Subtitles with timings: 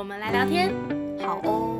[0.00, 0.74] 我们来聊天。
[1.20, 1.78] 好哦。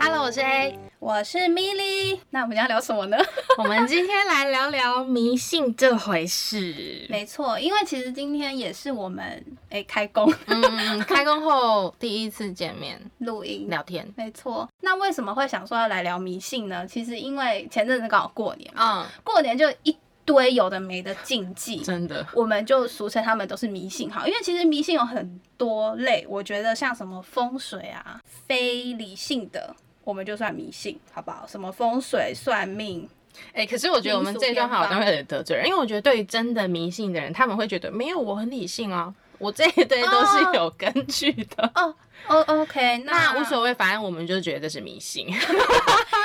[0.00, 0.76] Hello，我是 A。
[0.98, 3.16] 我是 Milly，那我们要聊什么呢？
[3.58, 7.06] 我们今天来聊聊迷信这回事。
[7.08, 13.68] 没错，因为其实今天也是我们诶、开工嗯， 开工后第一次见面录音。
[13.68, 16.84] 聊天，没错，那为什么会想说要来聊迷信呢？
[16.84, 31.46] 其实因为前阵子刚好过年嘛，嗯，过年就一堆有的没的禁忌，真的，我们就俗称他们都是迷信好，因为其实迷信有很多类，我觉得像什么风水啊，非理性的，我们就算迷信，好不好？
[31.46, 33.08] 什么风水、算命，
[33.52, 41.64] 哎、可是我觉得我们这一段话好像有点得罪人，因为我觉得对于真的迷信的人，他们会觉得没有，我很理性啊，我这一堆都是有根据的。
[41.74, 41.94] 哦哦
[42.28, 45.26] ，OK，那那无所谓，反正我们就觉得这是迷信。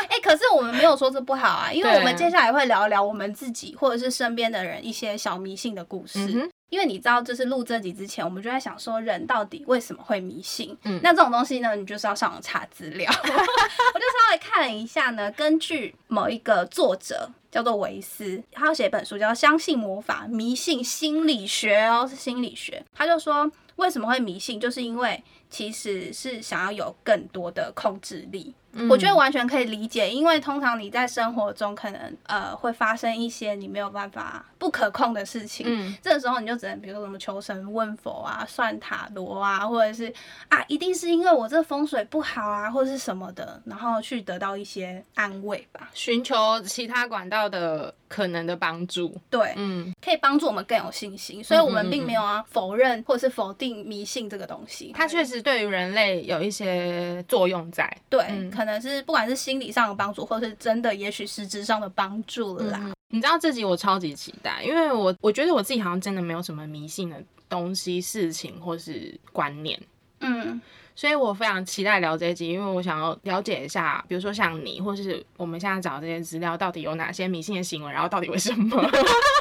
[0.10, 6.20] 哎、可是我们没有说这不好啊，因为我们接下来会聊一聊我们自己或者是身边的人一些小迷信的故事。
[6.20, 10.78] 嗯因为你知道，就是录这集之前，我们就在想说，人到底为什么会迷信？
[10.84, 13.10] 嗯那这种东西呢，你就是要上网查资料。
[13.24, 22.84] 我就稍微看了一下呢，根据某一个作者叫做维斯，他要写一本书叫《相信魔法迷信心理学》哦，是心理学。
[22.94, 28.54] 他就说，为什么会迷信，就是因为其实是想要有更多的控制力。
[28.88, 40.14] 我觉得完全可以理解，因为通常你在生活中可能呃会发生一些你没有办法不可控的事情，嗯这个时候你就只能比如说什么求神问佛啊、算塔罗啊，或者是
[40.50, 45.90] 啊一定是因为我这风水不好啊，或者是什么的，然后去得到一些安慰吧。
[45.96, 49.16] 寻求其他管道的可能的帮助。
[49.30, 54.92] 对，嗯，可以帮助我们更有信心，所以我们并没有啊否认或者是否定迷信这个东西。
[54.96, 57.92] 它确实对于人类有一些作用在。
[58.10, 62.92] 对，嗯可能是不管是心理上的帮助，或是真的也许实质上的帮助啦。
[63.10, 67.16] 你知道这集我超级期待，因为我我觉得我自己好像真的没有什么迷信的
[67.48, 69.80] 东西、事情或是观念，
[70.20, 70.60] 嗯，
[70.98, 78.84] 所以我非常期待聊这一集，因为我想要了解一下，比如说像你，或是我们现在找这些资料，到底有哪些迷信的行为，然后到底为什么？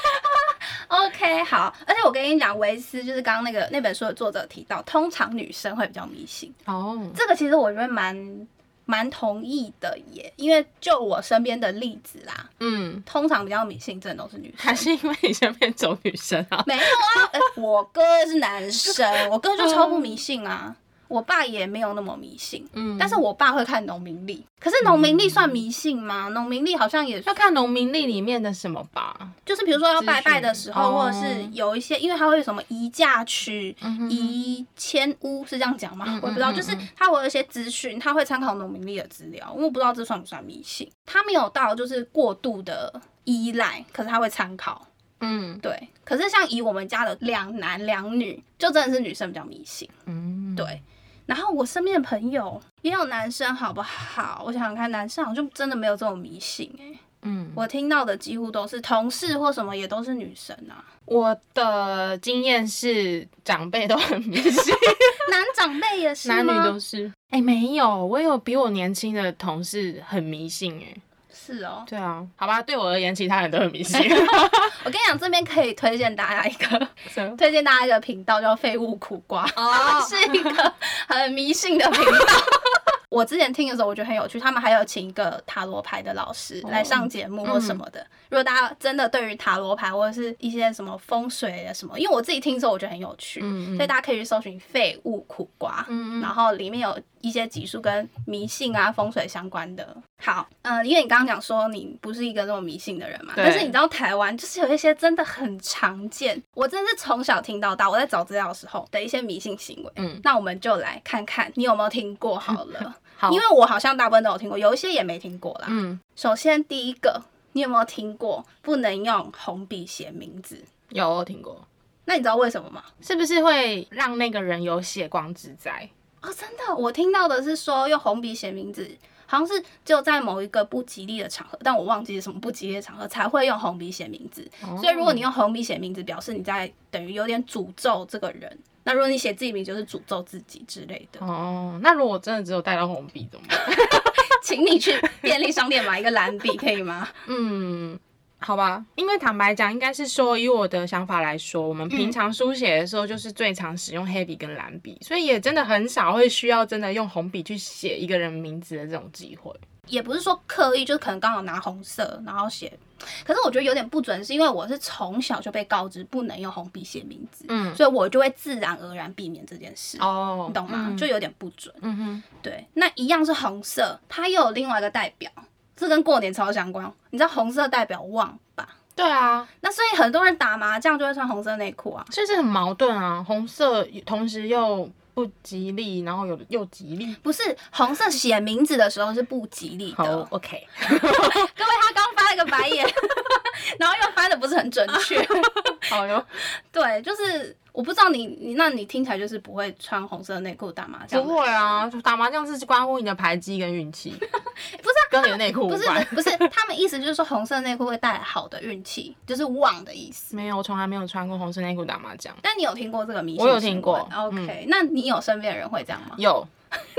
[0.88, 8.46] OK，好，而且我跟你讲，维斯就是刚刚那个那本书的作者提到，通常女生会比较迷信，哦，这个其实我觉得蛮
[8.84, 14.74] 蛮同意的耶，因为就我身边的例子啦，嗯，通常比较迷信真的都是女生还。
[14.74, 16.62] 是因为你身边走女生啊？
[16.66, 20.76] 没有啊，呃我哥是男生，我哥就超不迷信啊。
[21.08, 24.44] 我爸也没有那么迷信，嗯但是我爸会看农民历。
[24.58, 26.28] 可是农民历算迷信吗？
[26.30, 29.16] 农民历好像也要看农民历里面的什么吧。
[29.44, 33.76] 就是比如说要拜拜的时候，或者是哦有一些，因为它会有什么移嫁娶、
[34.10, 36.04] 移迁屋，是这样讲吗？
[36.08, 40.90] 嗯我也不知道，就是它会有一些资讯，他会参考农民历的资料，因为我不知道这算不算迷信。
[41.04, 44.86] 他没有到就是过度的依赖，可是他会参考。
[45.20, 49.88] 嗯对，可是像以我们家的两男两女，就真的是女生比较迷信。
[50.04, 50.82] 嗯，对，
[51.26, 54.42] 然后我身边的朋友也有男生，好不好？
[54.46, 60.84] 我想想看，男生好像真的没有这种迷信哎、嗯，我听到的几乎都是同事或什么，也都是女生啊。
[61.04, 64.74] 我的经验是长辈都很迷信，
[65.30, 67.12] 男长辈也是吗 男女都是。
[67.30, 70.96] 哎、没有，我有比我年轻的同事很迷信哎、
[71.46, 71.84] 是哦。
[71.88, 74.00] 对啊，好吧，对我而言，其他人都很迷信。
[74.84, 76.88] 我跟你讲，这边可以推荐大家一个，
[77.36, 80.74] 推荐大家一个频道叫“废物苦瓜”，哦 是一个
[81.08, 82.10] 很迷信的频道。
[83.08, 84.38] 我之前听的时候，我觉得很有趣。
[84.38, 88.04] 他们还有请一个塔罗牌的老师来上节目或什么的。
[88.28, 99.96] 如果大家真的对于塔罗牌或者是一些什么风水啊什么，因为我自己听之后我觉得很有趣，嗯嗯所以大家可以去搜寻“废物苦瓜”，嗯嗯然后里面有一些集数跟迷信啊、风水相关的。
[100.18, 109.92] 好，嗯、因为你刚刚讲说你不是一个那么迷信的人嘛，对但是你知道台湾就是有一些真的很常见，我真的是从小听到大，我在找资料的时候的一些迷信行为。
[109.96, 115.66] 嗯，那我们就来看看你有没有听过好了， 好，因为我好像大部分都有听过，有一些也没听过啦。
[115.68, 117.22] 嗯首先第一个，
[117.52, 120.64] 你有没有听过不能用红笔写名字？
[120.88, 121.62] 有我听过，
[122.06, 122.82] 那你知道为什么吗？
[123.00, 125.88] 是不是会让那个人有血光之灾？
[126.22, 128.90] 哦，真的，我听到的是说用红笔写名字，
[129.26, 134.48] 好像是只有在某一个不吉利的场合，但我忘记是什么不吉利的场合才会用红笔写名字。
[134.80, 141.20] 所以如果你用红笔写名字，表示你在等于有点诅咒这个人，那如果你写自己名，就是诅咒自己之类的。
[141.26, 143.58] 哦，那如果真的只有带到红笔怎么办？
[144.42, 147.08] 请你去便利商店买一个蓝笔，可以吗？
[147.26, 147.98] 嗯。
[148.38, 159.52] 好吧，因为坦白讲，应该是说以我的想法来说，我们平常书写的时候就是最常使用黑笔跟蓝笔，所以也真的很少会需要真的用红笔去写一个人名字的这种机会。
[159.88, 162.76] 也不是说刻意，就是可能刚好拿红色然后写，
[163.24, 169.96] 可是我觉得有点不准，是因为我是从小就被告知不能用红笔写名字，嗯，所以我就会自然而然避免这件事。
[170.00, 170.92] 哦，你懂吗？
[170.98, 171.72] 就有点不准。
[171.82, 175.30] 嗯哼，对，那一样是红色，它又有另外一个代表。
[175.76, 178.66] 这跟过年超相关，你知道红色代表旺吧？
[178.94, 183.22] 对啊，那所以很多人打麻将就会穿红色内裤啊，所以是很矛盾啊。
[183.22, 189.96] 红色同时又不吉利，然后有又吉利，不是红色写名字的时候是不吉利的。
[189.96, 190.66] 好，OK。
[190.88, 192.86] 各位，他刚翻了个白眼，
[193.78, 195.22] 然后又翻的不是很准确。
[195.90, 196.24] 好哟，
[196.72, 197.56] 对，就是。
[197.76, 201.22] 我不知道你你那你听起来就是不会穿红色内裤打麻将？
[201.22, 205.84] 不会啊，打麻将是关乎你的牌技跟运气， 不是跟你的内裤不是
[206.14, 210.34] 不是，他们意思就是说红色内裤会带来好的运气， 就是旺的意思。
[210.34, 212.34] 没有，我从来没有穿过红色内裤打麻将。
[212.40, 213.44] 但你有听过这个迷信？
[213.44, 214.08] 我有听过。
[214.14, 216.14] OK，那你有身边的人会这样吗？
[216.16, 216.48] 有。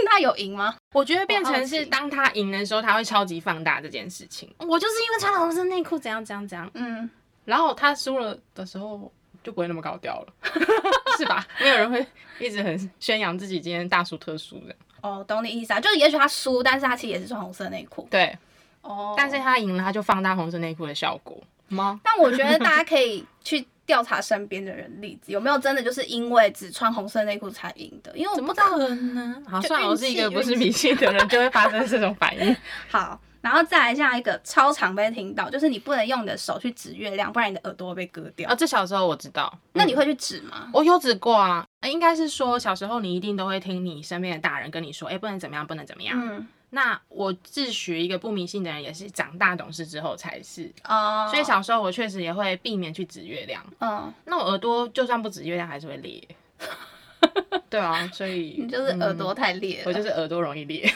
[0.06, 0.76] 那有赢吗？
[0.94, 4.48] 我觉得变成是当他赢的时候，他会超级放大这件事情。
[4.60, 6.70] 我就是因为穿了红色内裤，怎样怎样怎样。
[6.76, 7.10] 嗯。
[7.48, 9.12] 然后他输了的时候。
[9.44, 10.34] 就不会那么高调了，
[11.18, 11.48] 是吧？
[11.62, 12.06] 没有人会
[12.38, 14.76] 一直很宣扬自己今天大输特输的。
[15.00, 18.06] 哦，懂你意思啊，就是也许他输，但是他其实也是穿红色内裤。
[18.12, 18.38] 对，
[18.82, 21.98] 哦，但是他赢了，他就放大红色内裤的效果吗？
[22.04, 28.12] 但我觉得大家可以去调查身边的人例子，有没有真的就是因为只穿红色内裤才赢的？
[28.18, 29.46] 因为我不可能。
[29.46, 32.54] 好，算了，我是一个不是迷信的人，就会发生这种反应。
[32.92, 33.18] 好。
[33.42, 38.50] 然后再来下一个超常被听到，就是你不能用你的手去指月亮，不然你的耳朵会被割掉。
[38.50, 39.52] 啊，这小时候我知道。
[39.74, 40.70] 那你会去指吗？
[40.74, 41.66] 我有指过啊。
[41.84, 46.20] 应该是说小时候你一定都会听你身边的大人跟你说，哎，不能怎么样，不能怎么样。
[46.20, 46.48] 嗯。
[46.72, 50.70] 那我自诩一个不迷信的人，也是长大懂事之后才是。
[50.84, 51.26] 哦。
[51.32, 53.64] 所以小时候我确实也会避免去指月亮。
[53.80, 54.12] 嗯。
[54.26, 56.22] 那我耳朵就算不指月亮，还是会裂。
[57.70, 59.84] 对啊，所以你就是耳朵太裂。
[59.86, 60.92] 我就是耳朵容易裂。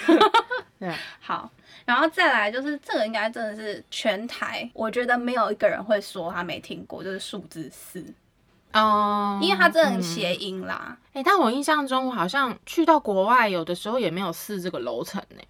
[0.82, 0.94] 对。
[1.22, 1.50] 好。
[1.86, 8.06] 然后再来就是这个，应该真的是全台，我觉得没有一个人会说他没听过，就是数字四
[8.74, 10.98] 哦，因为它真的谐音啦。
[11.14, 15.42] 哎，但我印象中好像去到国外，有的时候也没有四这个楼层呢。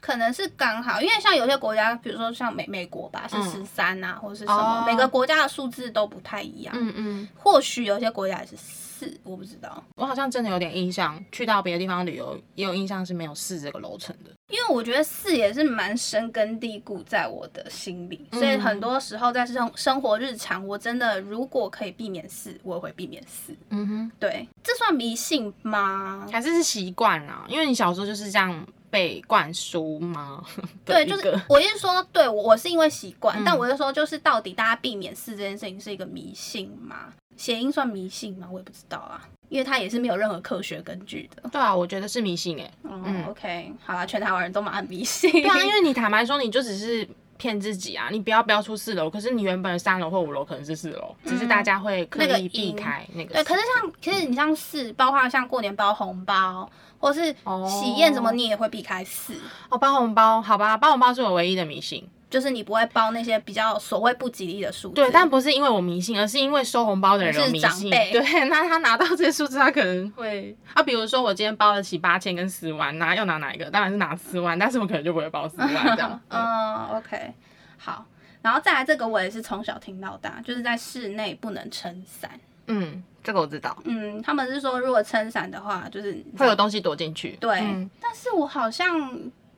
[0.00, 6.74] 可能是刚好，因为像有些国家，比如说像美美国吧，是十三啊，或者是什么，每个国家的数字都不太一样。
[6.76, 8.56] 嗯嗯，或许有些国家也是
[9.02, 9.82] 四，我不知道。
[9.96, 14.30] 我好像真的有点印象，去到别的地方旅游也有印象是没有四这个楼层的。
[14.48, 23.56] 因为我觉得四也是蛮深根蒂固在我的心里，所以很多时候在生生活日常，我真的如果可以避免四，我也会避免四。
[23.70, 26.28] 嗯哼，对，这算迷信吗？
[26.30, 27.44] 还是是习惯啊？
[27.48, 28.64] 因为你小时候就是这样。
[28.92, 30.44] 被灌输吗？
[30.84, 37.10] 对，就是我是说，对我我是因为习惯，但我就说，就是到底大家避免四这件事情是一个迷信吗？
[37.34, 38.46] 谐音算迷信吗？
[38.52, 41.48] 我也不知道啊，因为它也是没有任何科学根据的。
[41.48, 42.70] 对啊，我觉得是迷信哎。
[42.84, 45.30] 嗯，OK，好啦，全台湾人都蛮迷信。
[45.32, 47.08] 对啊，因为你 坦白说，你就只是
[47.42, 53.34] 骗自己啊，你不要标出四楼，可是你原本三楼或五楼可能是四楼，只是大家会刻意避开那个。
[53.34, 56.70] 对，可是像其实你像四，包括像过年包红包。
[57.02, 57.34] 或是
[57.68, 59.34] 喜宴什么，你也会避开四
[59.68, 59.76] 哦。
[59.76, 64.94] 包红包，好吧，包红包是我唯一的迷信，就是你不会包那些比较所谓不吉利的数字。
[64.94, 67.90] 对，但不是因为我迷信，而是因为收红包的人迷信。
[67.90, 73.66] 对， 那他拿到这些数字，他可能会啊，比如说我今天包了起八千跟十万，那要拿哪一个？
[73.66, 76.18] 当然是拿十万，但是我可能就不会包十万这样。
[76.30, 77.34] 嗯，OK，
[77.76, 78.06] 好，
[78.40, 82.30] 然后再来这个，我也是从小听到大，就是在室内不能撑伞。
[82.66, 83.04] 嗯。
[83.24, 83.78] 这个我知道。
[83.84, 87.36] 嗯，他们是说，如果撑伞的话，就是会有东西躲进去。
[87.38, 87.56] 对，
[88.00, 88.98] 但是我好像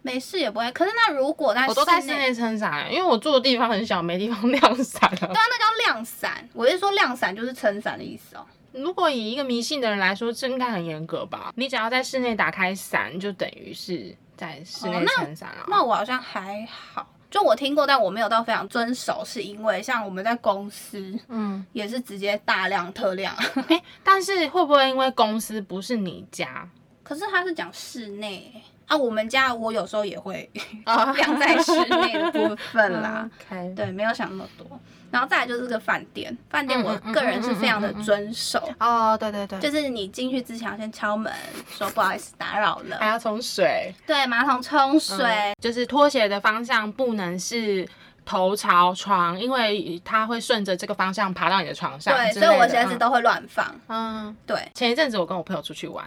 [0.04, 0.70] 没事也不会。
[0.72, 5.16] 可是那如果在我都在室内撑伞，因为我住的地方很小，没地方 晾伞了。
[5.16, 6.46] 对啊，那叫晾伞。
[6.52, 8.44] 我是说晾伞就是撑伞的意思哦。
[8.72, 11.50] 如果以一个迷信的人来说，这应该很严格吧？
[11.56, 15.64] 你只要在室内打开伞，就等于是在室内撑伞啊。
[15.68, 17.08] 那我好像还好。
[17.30, 23.34] 就我听过，但我没有到非常遵守，是因为像我们在公司，嗯，也是直接大量特量。
[23.66, 26.68] 哎，但是会不会因为公司不是你家？
[27.02, 28.52] 可是他是讲室内
[28.86, 30.50] 啊，我们家我有时候也会
[30.84, 33.28] 晾在室内的部分啦。
[33.76, 34.66] 对，没有想那么多。
[35.10, 41.32] 然后再来就是这个饭店，饭店我个人是非常的遵守哦，对对对，就是你进去之前要先敲门，
[41.70, 47.88] 说不好意思打扰了，还要冲水，对，马桶冲水，就是拖鞋的方向不能是
[48.24, 52.12] 头朝床，因为它会顺着这个方向爬到你的床上。
[52.12, 53.72] 对，所以我鞋子都会乱放。
[53.86, 54.68] 嗯，对。
[54.74, 56.04] 前一阵子我跟我朋友出去玩，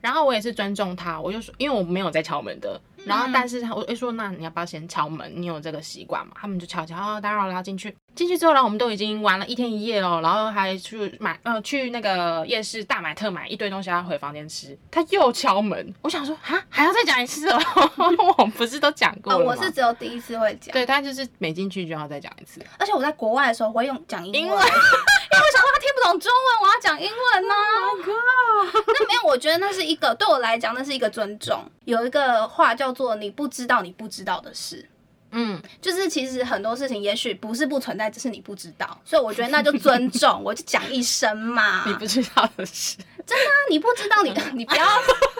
[0.00, 2.80] 然后我也是尊重他，我就说，因为我没有在敲门的。
[3.06, 5.32] 然后，但是他我会说，那你要不要先敲门？
[5.34, 6.32] 你有这个习惯吗？
[6.40, 7.96] 他们就敲敲，哦，打扰了，要进去。
[8.14, 14.76] 进去之后，然后我们都已经玩了一天一夜了，然后还去买，呃，去那个夜市大买特买一堆东西要回房间吃。
[14.90, 17.60] 他又敲门，我想说，啊，还要再讲一次哦？
[18.38, 19.36] 我不是都讲过？
[19.36, 20.72] 我是只有第一次会讲。
[20.72, 22.64] 对他就是每进去就要再讲一次。
[22.78, 27.54] 而且我在国外的时候会用讲英文， 因为我想说他听不懂中文，我要讲英文呢。
[27.76, 28.84] My God！
[28.86, 31.62] 那没有，我觉得那是一个对我来讲，那是一个尊重。
[31.84, 34.88] 有一个话叫做“你不知道你不知道的事”。
[35.32, 41.84] 嗯，就是其实很多事情也许不是不存在，只是你不知道，所以我觉得那就尊重， 我就讲一声嘛。
[41.84, 43.44] 你不知道的事，真的？
[43.68, 44.86] 你不知道，你你不要。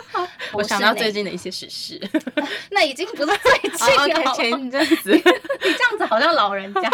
[0.53, 1.99] 我想到最近的一些时事，
[2.69, 5.11] 那已经不是最近了，前一阵子。
[5.13, 5.21] 你
[5.61, 6.89] 这样子好像老人家。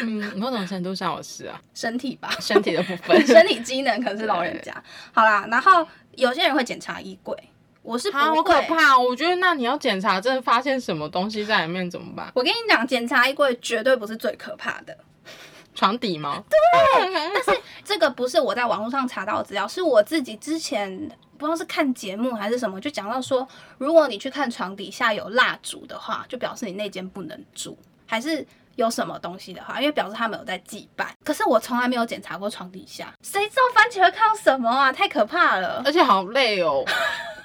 [0.00, 4.74] 嗯，某种程度上我是啊，身体吧，身体的部分，身体机能可能是老人家。
[5.12, 7.36] 好啦，然后有些人会检查衣柜。
[7.84, 12.32] 我是好可怕，我觉得那你要检查，真的发现什么东西在里面怎么办？
[12.34, 14.96] 我跟你讲，检查衣柜绝对不是最可怕的，
[15.74, 16.42] 床底吗？
[16.48, 20.90] 对，但是这个不是我在网络上查到的资料，是我自己之前
[21.36, 27.76] 不知道是看节目还是什么，就讲到说，如果你去看床底下有蜡烛的话，就表示你那间不能住，
[28.06, 31.14] 还是有什么东西的话，因为表示他们有在祭拜。
[31.22, 34.90] 可是我从来没有检查过床底下，谁知道番茄会看到什么啊？
[34.90, 36.82] 太可怕了，而且好累哦。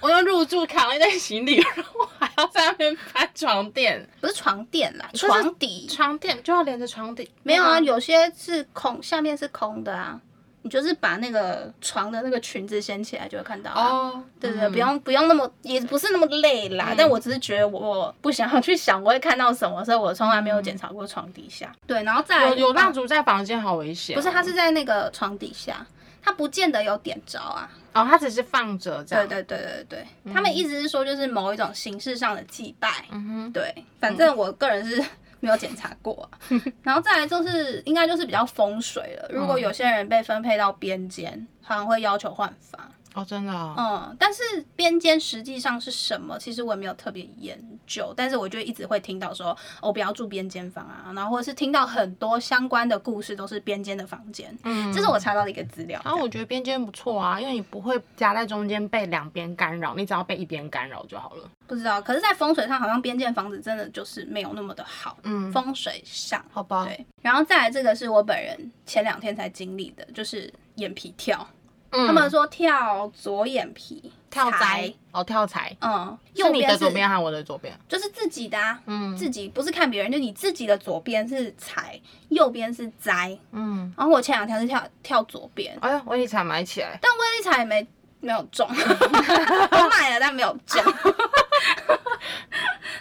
[0.02, 7.30] 我要入住扛了一袋行李，然后还要在那边搬床垫，不是床垫啦，床底，床垫就要连着床底。
[7.44, 10.20] 没有啊，有些是空，下面是空的啊。
[10.62, 13.72] 你就是把那个床的那个裙子掀起来，就会看到。
[13.72, 16.94] 哦，对对，不用不用那么，也不是那么累啦。
[16.98, 21.72] 但我只是觉得我不想要去想我会看到什么，所以我从来没有检查过床底下。
[21.88, 24.18] 对，然后再有有蜡烛在房间，好危险。
[24.18, 25.86] 不是，它是在那个床底下。
[26.22, 29.28] 它不见得有点着啊，哦，它只是放着这样。
[29.28, 33.06] 对对对对对，他们意思是说就是某一种形式上的祭拜。
[33.12, 35.04] 嗯哼，对，反正我个人是
[35.40, 36.30] 没有检查过。
[36.84, 42.92] 然后再来就是应该就是比较风水了，如果有些人被分配到边间，好像会要求换房。
[43.16, 43.52] 哦，真的。
[43.78, 44.44] 嗯，但是
[44.76, 46.38] 边间实际上是什么？
[46.38, 54.56] 其实我也没有特别研究，但是我就一直会听到说，我不要住边间房啊，然后或者是听到很多相关的故事都是边间的房间。
[54.64, 56.00] 嗯，这是我查到的一个资料。
[56.06, 61.50] 然啊，我觉得边间不错啊，因为你不会夹在中间被两边干扰，你只要被一边干扰就好了。
[61.66, 65.18] 不知道，可是，在风水上好像边间房子真的就是没有那么的好。
[65.24, 66.86] 嗯，风水上，好吧。
[66.86, 71.48] 对，然后再来这个是我本人前两天才经历的，就是眼皮跳。
[71.92, 77.74] 他们说跳左眼皮跳财哦，跳财，嗯，是你的左边还是我的左边？
[77.88, 83.92] 就是自己的，嗯，自己不是看别人，就你自己的左边是财，右边是灾，嗯。
[83.98, 87.88] 然后我前两天是跳跳左边，哎呀，威力彩买起来，但威力彩没
[88.20, 90.84] 没有中， 我买了但没有中。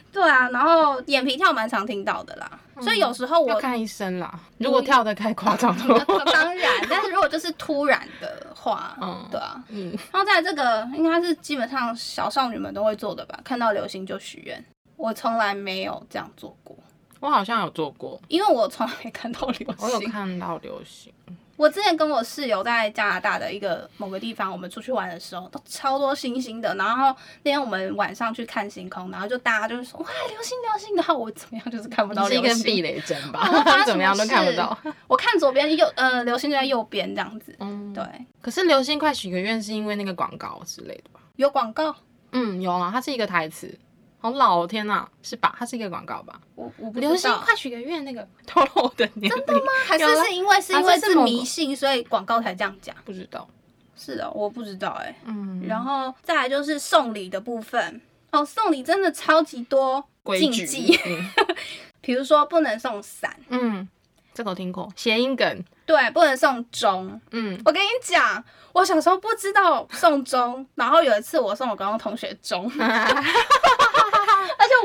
[0.13, 2.51] 对啊，然后眼皮跳蛮常听到的啦，
[2.81, 4.39] 所以有时候我看医生啦。
[4.59, 9.97] 如果跳得太夸张的话， 当然，但是如果就是突然的话，嗯，对啊，嗯。
[10.13, 14.65] 然后在这个应该是基本上小少女们都会做的吧，看到流星就许愿。
[14.97, 16.77] 我从来没有这样做过，
[17.21, 19.77] 我好像有做过，因为我从来没看到流星。
[19.79, 21.13] 我有看到流星。
[21.59, 26.73] 我之前跟我室友在加拿大的一个某个地方，我们出去玩的时候都超多星星的。
[26.77, 27.09] 然后
[27.43, 33.51] 那天我们晚上去看星空，然后就大家就是说哇流星流星，然后我怎么样就是看不到流星，是一根避雷针吧？
[33.85, 34.79] 怎么样都看不到。
[35.09, 37.53] 我看左边右呃流星就在右边这样子。
[37.59, 38.05] 嗯，对。
[38.41, 41.19] 可是流星快许个愿是因为那个广告之类的吧？
[41.35, 41.93] 有广告？
[42.31, 43.77] 嗯，有啊，它是一个台词。
[44.21, 45.55] 好老天呐，是吧？
[45.59, 46.41] 它是一个广告吧？
[46.57, 49.73] 我我不流星快许个愿那个 透露的年真的吗？
[49.87, 52.95] 还是是因为是因为是迷信，所以广告才这样讲？
[53.05, 53.49] 不知道，
[53.97, 55.15] 是的，我不知道哎。
[55.25, 58.01] 嗯，然后再来就是送礼的部分
[58.33, 60.05] 哦，送礼真的超级多
[60.37, 60.99] 禁忌，
[62.03, 63.89] 比如说不能送伞，嗯，
[64.35, 68.45] 这个我听过，谐音梗，对，不能送钟，嗯，我跟你讲。
[68.75, 72.71] 我小时候不知道送钟，然后有一次我送我高中同学钟，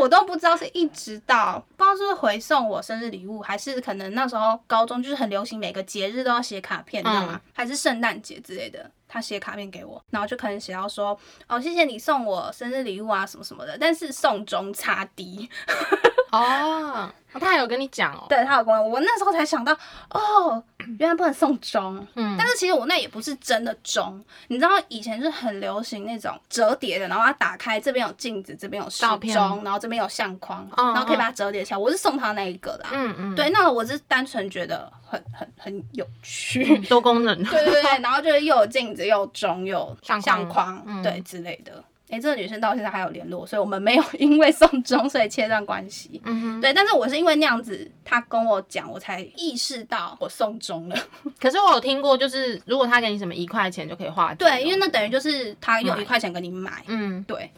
[0.04, 7.40] 我都不知道是一直到不知道是回送我生日礼物，还是可能那时候高中就是很流行每个节日都要写卡片，你知道吗？
[7.54, 11.18] 还是圣诞节之类的，他写卡片给我，然后就可能写到说
[11.48, 15.50] 哦谢谢你送我生日礼物啊什么什么的，但是送中差低。
[16.34, 19.72] 哦，他还有跟你讲哦，对他有跟我，我那时候才想到
[20.10, 20.62] 哦，
[21.00, 22.06] 原来不能送钟。
[22.16, 31.78] 嗯，但是其实我那也不是真的钟，你知道以前是很流行那种折叠的，然后它打开这边有镜子，这边有时钟，然后这边有相框，然后可以把它折叠起来。
[31.78, 32.86] 我是送他那一个的。
[32.92, 33.36] 嗯嗯。
[33.36, 37.36] 对，那我是单纯觉得很很很有趣， 多功能。
[37.46, 41.84] 对对对，然后就是又有镜子，又有钟，又有相框，对之类的。
[42.14, 46.22] 哎，这个女生到现在还有联络，所以我们没有 因为送钟所以切断关系。
[46.26, 50.96] 嗯哼，对，但是我是因为那样子，她跟我讲，我才意识到我送钟了。
[51.42, 54.32] 可是我有听过，就是如果他给你什么一块钱就可以花。
[54.36, 56.84] 对，因为那等于就是他有一块钱给你买。
[56.86, 57.50] 嗯，对。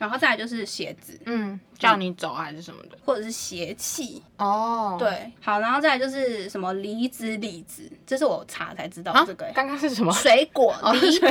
[0.00, 4.22] 然后再来就是鞋子，嗯，叫你走还是什么的，或者是邪气。
[4.38, 9.44] 哦，对，好，然后再来就是什么梨子、李子，这是我查才知道这个。
[9.54, 10.10] 刚刚是什么？
[10.16, 11.26] 水果，梨子，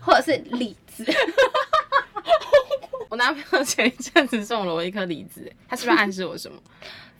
[0.00, 1.04] 或者是李子。
[3.10, 6.56] 我男朋友前一阵子送了我一颗梨子，他是不是暗示我什么？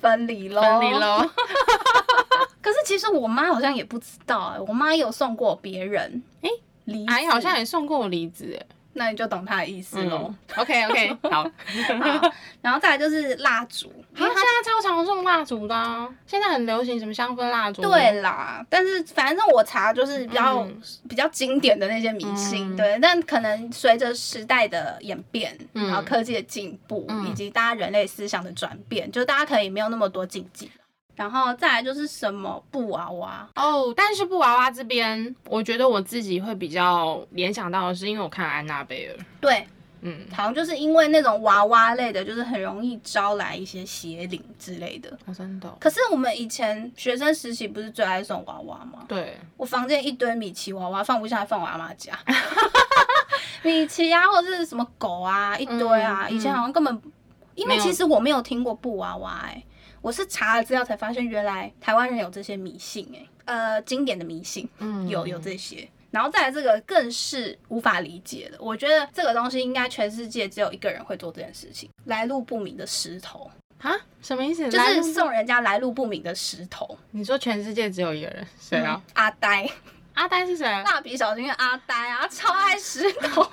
[0.01, 1.29] 分离喽，分离喽。
[2.63, 6.49] 可是其实我妈好像也不知道，我妈有送过别人，哎，
[6.85, 8.67] 梨，哎，好像也送过我梨子，哎。
[8.93, 10.35] 那你就懂他的意思喽。
[10.57, 11.43] OK OK， 好。
[11.43, 11.51] 好
[12.61, 17.81] 然后再来就是蜡烛，因为现在超常送蜡烛的，现在很流行什么香氛蜡烛。
[17.83, 20.69] 对啦，但是反正我查就是比较
[21.09, 22.99] 比较经典的那些迷信，对。
[23.01, 30.71] 但可能随着时代的演变，然后科技的进步，以及大家人类思想的转变，就大家可以没有那么多禁忌。
[31.17, 39.67] 然后再来就是什么布娃娃哦，但是布娃娃这边，我觉得我自己会比较联想到的是，因为我看安娜贝尔，对，
[40.01, 45.19] 嗯，好像就是因为那种娃娃类的，就是很容易招来一些邪灵之类的。
[45.37, 45.71] 真的。
[45.79, 49.05] 可是我们以前学生时期不是最爱送娃娃吗？
[49.07, 52.19] 对，我房间一堆米奇娃娃，放不下，放我阿妈家。
[53.63, 56.27] 米奇啊，或者是什么狗啊，一堆啊。
[56.31, 57.03] 以前好像根本，
[57.55, 59.63] 因为其实我没有听过布娃娃，哎。
[60.03, 68.57] 我是查了资料才发现，原来台湾人有这些迷信哎，呃，经典的迷信，嗯，有有这些，然后再来这个更是无法理解的。
[68.61, 73.95] 我觉得这个东西应该全世界只有一个人会做这件事情，来路不明的石头啊？
[74.23, 74.69] 什么意思？
[74.69, 76.99] 就是送人家来路不明的石头。
[77.11, 79.03] 你说全世界只有一个人，谁啊？
[79.15, 79.71] 阿呆。
[80.15, 80.67] 阿呆是谁？
[80.67, 83.47] 蜡笔小新的阿呆啊，超爱石头。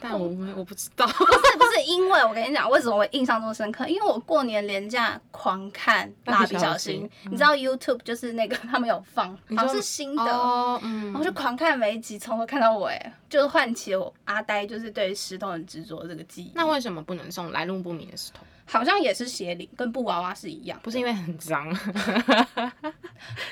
[0.00, 1.06] 但我我不知道。
[1.06, 3.86] 不是不是，因为我跟你讲，为什么我印象这么深刻？
[3.86, 7.08] 因为我过年连假狂看蜡笔小新。
[7.24, 16.52] 你知道 YouTube 就是那个他们有放，好像是新的，然后就狂看每一集，从头看到尾，就是唤起我阿呆就是对石头很执着这个记忆。
[16.54, 18.40] 那为什么不能送来路不明的石头？
[18.68, 21.72] 好像也是邪灵，跟布娃娃是一样，不是因为很脏，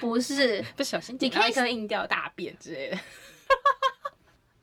[0.01, 2.99] 不是 不小心捡到一颗硬掉大便之类的。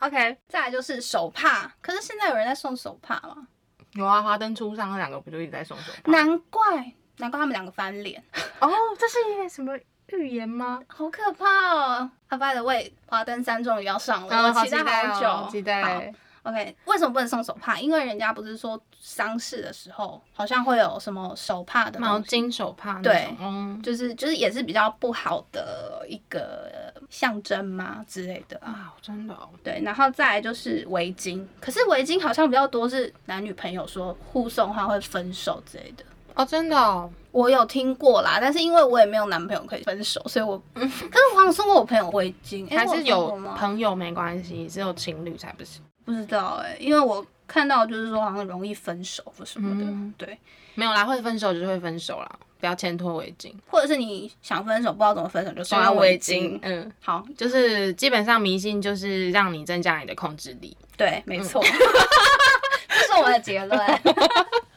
[0.01, 3.47] OK，再来就是手帕，可是现在有人在送手帕吗？
[3.93, 6.11] 有啊，华灯初上那两个不就一直在送手帕？
[6.11, 8.23] 难怪，难怪他们两个翻脸。
[8.59, 10.81] 哦，这是一个什么预言吗？
[10.87, 12.11] 好可怕哦！
[12.29, 16.11] 阿拜的位，华灯三终于要上了，我期待好久，期待。
[16.43, 17.79] OK，为什么不能送手帕？
[17.79, 28.57] 因为人家不是说丧事的时候好像会有什么手帕的毛巾手帕，对，嗯，就是就是也是比较不好的一个象征嘛之类的。
[28.59, 29.33] 啊，真的。
[29.35, 29.49] 哦。
[29.63, 36.03] 对，然后再来就是围巾，可是围巾好像比较多是男女朋友说互送的话会分手之类的。
[36.33, 37.11] 哦，真的，哦。
[37.31, 45.81] 我有听过啦，但是因为我也没有男朋友可以分手，所以我， 可是我好像送过我朋友围巾，还是有朋友没关系，只有情侣才不行。
[46.05, 49.85] 不知道哎，因为我看到就是说好像容易分手或什么的，
[50.25, 50.37] 对，
[50.75, 61.61] 没有啦，会分手就是会分手啦，不要牵拖围巾，或者是你想分手不知道怎么分手就送他围巾，嗯，好，就是基本上迷信就是让你增加你的控制力，对，没错，
[62.89, 63.79] 这是我的结论。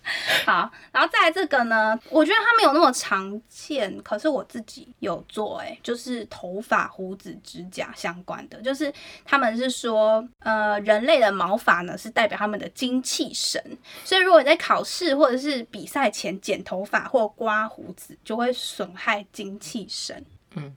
[0.44, 8.92] 好，然后再来这个呢，我觉得它没有那么常见，可是我自己有做，哎，就是头发、胡子、指甲相关的，就是
[9.24, 13.62] 他们是说，呃，人类的毛发呢是代表他们的精气神，
[14.04, 20.24] 所以如果你在考试或者是比赛前剪头发或刮胡子，就会损害精气神。
[20.54, 20.76] 嗯。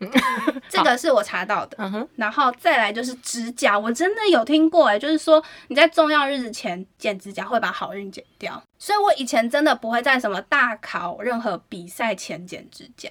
[0.68, 13.10] 这个是我查到的，然后再来就是指甲，我真的有听过哎，就是说你在重要日子前剪指甲会把好运剪掉，所以我以前真的不会在什么大考、任何比赛前剪指甲。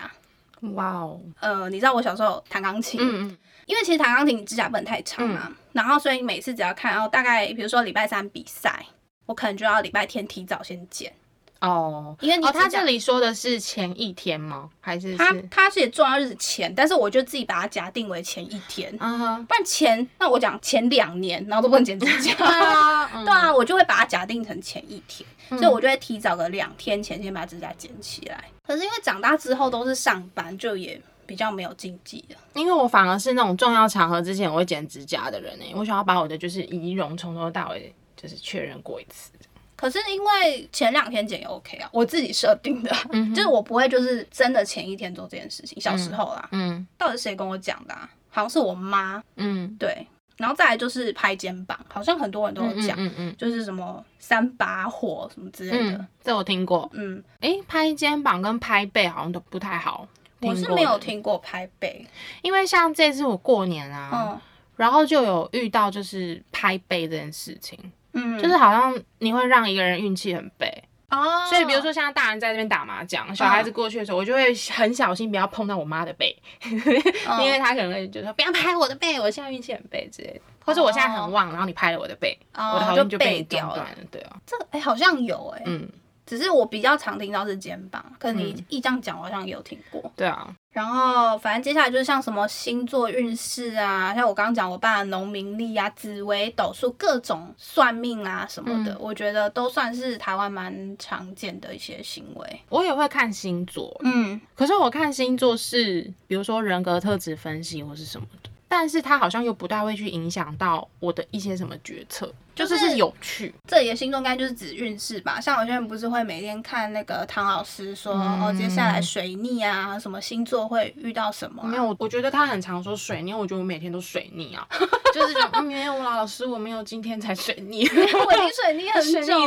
[0.74, 8.86] 哇哦，呃，你知道我小时候弹钢琴，嗯嗯，因为其实弹钢琴指甲不能太长嘛，然后所以每次只要看，然后大概比如说礼拜三比赛，
[9.26, 11.14] 我可能就要礼拜天提早先剪。
[11.62, 14.70] 哦，因为你他这里说的是前一天吗？
[14.80, 19.06] 还是他他是重要日子前，但是我就自己把它假定为前一天，不
[19.54, 28.46] 然前那我讲前两年，然后都不能剪指甲， 对啊， 对啊，我就会把它假定成前一天，所以我就会提早个两天前先把指甲剪起来。
[28.66, 32.36] 可是因为长大之后都是上班，就也比较没有禁忌的。
[32.54, 39.32] 因为我反而是那种重要场合之前我会剪指甲的人呢，我想要把我的就是仪容从头到尾就是确认过一次。
[39.80, 42.94] 可是因为前两天剪也 OK 啊，我自己设定的，
[43.34, 45.80] 就是我不会就是真的前一天做这件事情。
[45.80, 47.94] 小时候啦，嗯，到底谁跟我讲的？
[47.94, 50.06] 啊好像是我妈，嗯，对。
[50.38, 56.90] 然后再来就是拍肩膀，好像很多人都有讲，嗯嗯，就是什么三把火什么之类的，这我听过。
[56.94, 60.08] 嗯，哎，拍肩膀跟拍背好像都不太好。
[60.42, 62.06] 我是没有听过拍背，
[62.42, 64.42] 因为像这次我过年啊，嗯，
[64.76, 67.78] 然后就有遇到就是拍背这件事情，
[68.14, 70.84] 嗯，就是好像你会让一个人运气很背。
[71.10, 85.90] 哦，所以比如说，像大人在这边打麻将，小孩子过去的时候，我就会很小心，不要碰到我妈的背， 因为他可能会就说不要拍我的背，我现在运气很背之类的，或者我现在很旺，然后你拍了我的背，我的好运就被掉了，对啊，这个哎好像有哎，嗯。
[86.30, 90.12] 只是我比较常听到是肩膀，可你一这样讲，我好像也有听过。
[90.16, 102.62] 对啊，然后反正接下来就是像什么星座运势啊，像我刚刚讲我爸的农民历啊、紫微斗数各种算命啊什么的，我觉得都算是台湾蛮常见的一些行为。
[102.70, 112.34] 我也会看星座，嗯，可是我看星座是比如说人格特质分析或是什么的，但是它好像又不大会去影响到我的一些什么决策。
[112.56, 115.40] 就是是有趣，这里的星座应该就是指运势吧？
[115.40, 121.64] 像有些人不是会每天看那个唐老师说哦，接下来水逆啊，什么星座会遇到什么？
[121.64, 124.68] 没有，我觉得他很常说水逆，我觉得我每天都水逆啊，
[125.14, 129.40] 就是讲没有老师，我没有今天才水逆，我已经水逆很久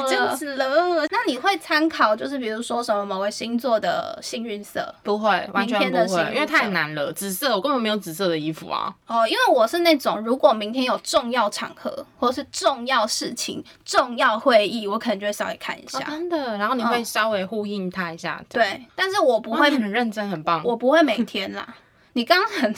[0.57, 1.07] 了。
[1.11, 4.94] 那你会参考就是比如说什么某个星座的幸运色？
[5.03, 7.12] 不会，完全不会，因为太难了。
[7.12, 8.94] 紫色，我根本没有紫色的衣服啊。
[9.07, 16.01] 哦，因为我是那种如果明天有重要场合或是重要事情、重要会议，我可能就会稍微看一下。
[16.01, 18.42] 真的，然后你会稍微呼应他一下。
[18.48, 20.62] 对，但是我不会很认真，很棒。
[20.64, 21.75] 我不会每天啦。
[22.14, 22.75] 你刚刚很。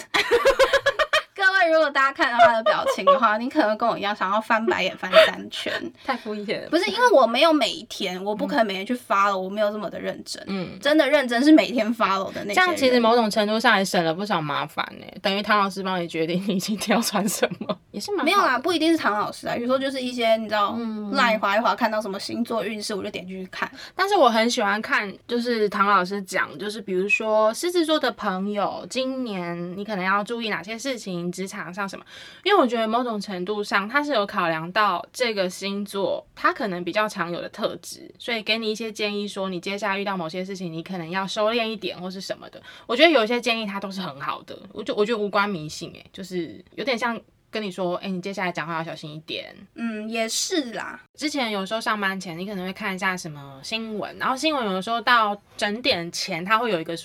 [1.72, 5.72] 如果大家看到他的表情的话，你可能跟我一样想要翻白眼翻三圈，
[6.04, 6.68] 太敷衍了。
[6.68, 10.42] 不是因为我没有每一天，我不可能每天去发了，我没有这么的认真。
[10.46, 12.54] 嗯，真的认真是每天发了的那。
[12.54, 15.06] 这样其实某种程度上也省了不少麻烦呢。
[15.22, 20.78] 等于唐老师帮你决定你今天要穿什么， 也是蛮没有啦，不一定是唐老师啊，有时候就是一些你知道，
[21.12, 23.70] 赖滑一滑看到什么星座运势，我就点进去看。
[23.96, 32.04] 但是我很喜欢看，就是唐老师讲，就是比如说狮子座的朋友，今年你可能要注意哪些事情，职场上什么。
[32.44, 42.62] 因为我觉得某种程度上，他是有考量到这个星座他可能比较常有的特质，所以给你一些建议，说你接下来遇到某些事情，你可能要收敛一点或是什么的。
[42.86, 47.20] 我觉得有一些建议他都是很好的，我就我觉得无关迷信，诶，就是有点像
[47.50, 49.54] 跟你说，哎，你接下来讲话要小心一点。
[49.74, 51.00] 嗯，也是啦。
[51.14, 56.96] 之前有时候上班前，你可能会看一下什么新闻，然后新闻有的时候到整点前，它会有一个。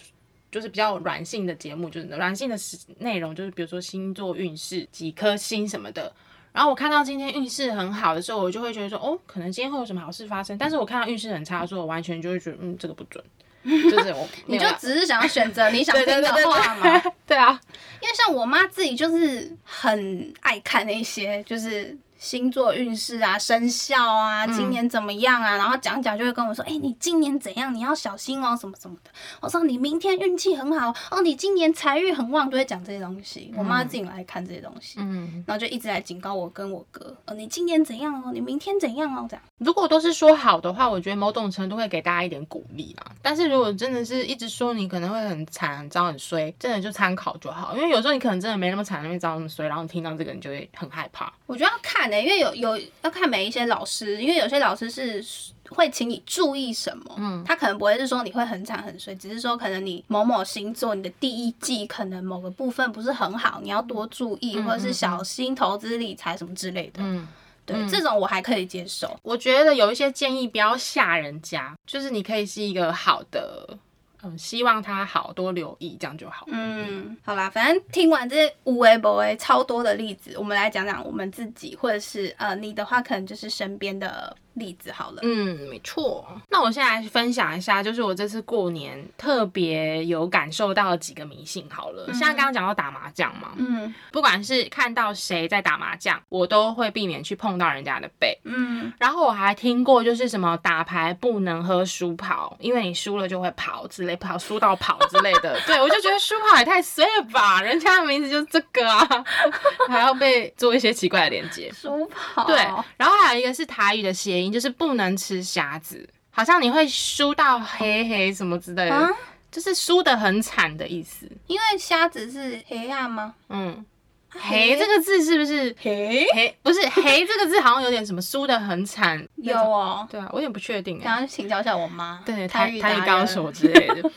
[0.52, 2.56] 就是比较软性的节目，就是软性的
[3.00, 6.12] 内容，就是比如说星座运势、几颗星什么的。
[6.52, 10.58] 然后我看到今天运势很好的时候，我就会觉得说，哦，可能今天会有什么好事发生。
[10.58, 13.24] 但是我看到运势很差的时候，我完全就会觉得，嗯，这个不准。
[13.64, 17.04] 就是我， 你就只是想要选择你想听的话吗？
[17.28, 17.60] 对啊，
[18.02, 21.96] 因为像我妈自己就是很爱看那些，就是。
[22.20, 25.56] 星座运势啊，生肖啊，今年怎么样啊？
[25.56, 27.74] 然后讲讲就会跟我说，哎，你今年怎样？
[27.74, 29.10] 你要小心哦，什么什么的。
[29.40, 33.54] 我说你明天运气很好哦，你今年财运很旺，都会讲这些东西。
[33.56, 38.32] 我妈自己来看这些东西，嗯，然后就一直来警告我跟我哥，哦，你今年怎样哦？
[38.34, 39.26] 你明天怎样哦？
[39.30, 39.44] 这样。
[39.60, 43.12] 如果都是说好的话，我觉得某种程度会给大家一点鼓励啦。
[43.22, 47.74] 但是如果真的是一直说你可能会很惨、很糟、很衰，真的就参考就好。
[47.78, 51.32] 因为有时候你可能真的没那么惨，那么糟、那么衰，然后听到这个你就会很害怕。
[51.46, 52.09] 我觉得要看。
[52.24, 55.24] 因为有有要看每一些老师，因为有些老师是
[55.70, 67.28] 会请你注意什么，嗯，他可能不会是说你会很惨很衰，只是说可能你某某星座你的第一季可能某个部分不是很好，你要多注意，或者是小心投资理财什么之类的，嗯，
[67.66, 69.20] 对，这种我还可以接受。
[69.22, 73.78] 我觉得有一些建议不要吓人家，就是你可以是一个好的。
[74.24, 76.46] 嗯，希望他好多留意，这样就好。
[76.50, 84.36] 嗯，好啦，反正听完这些无为不为超多的例子，我们来讲讲我们自己，或者是呃，你的话可能就是身边的。
[84.56, 86.28] 例子好了，嗯，没错。
[86.50, 92.12] 那我现在分享一下，就是我这次过年特别有感受到的几个迷信好了。
[92.14, 98.92] 像刚刚讲到打麻将嘛，嗯，不管是看到谁在打麻将，我都会避免去碰到人家的背，嗯。
[99.00, 105.60] 然后我还听过，就是什么打牌不能喝输跑，因为你输了就会跑之类，跑输到跑之类的。
[105.66, 109.26] 对，我就觉得输跑也太衰了吧，人家的名字就是这个啊，
[109.88, 111.72] 还要被做一些奇怪的连接。
[111.74, 112.58] 输跑，对。
[112.98, 114.50] 然后还有一个是台语的谐音。
[114.52, 119.16] 就是不能吃虾子，好像你会输到黑黑什么之类的。
[119.52, 121.30] 就是输的很惨的意思。
[121.48, 123.34] 因为虾子是黑暗吗？
[123.50, 123.86] 嗯。
[124.32, 126.56] 黑这个字是不是黑黑？
[126.62, 129.28] 不是黑这个字，好像有点什么输的很惨。
[129.38, 131.00] 有哦，对啊，我有点不确定。
[131.00, 134.12] 刚刚请教一下我妈，对，台台语高手之类的。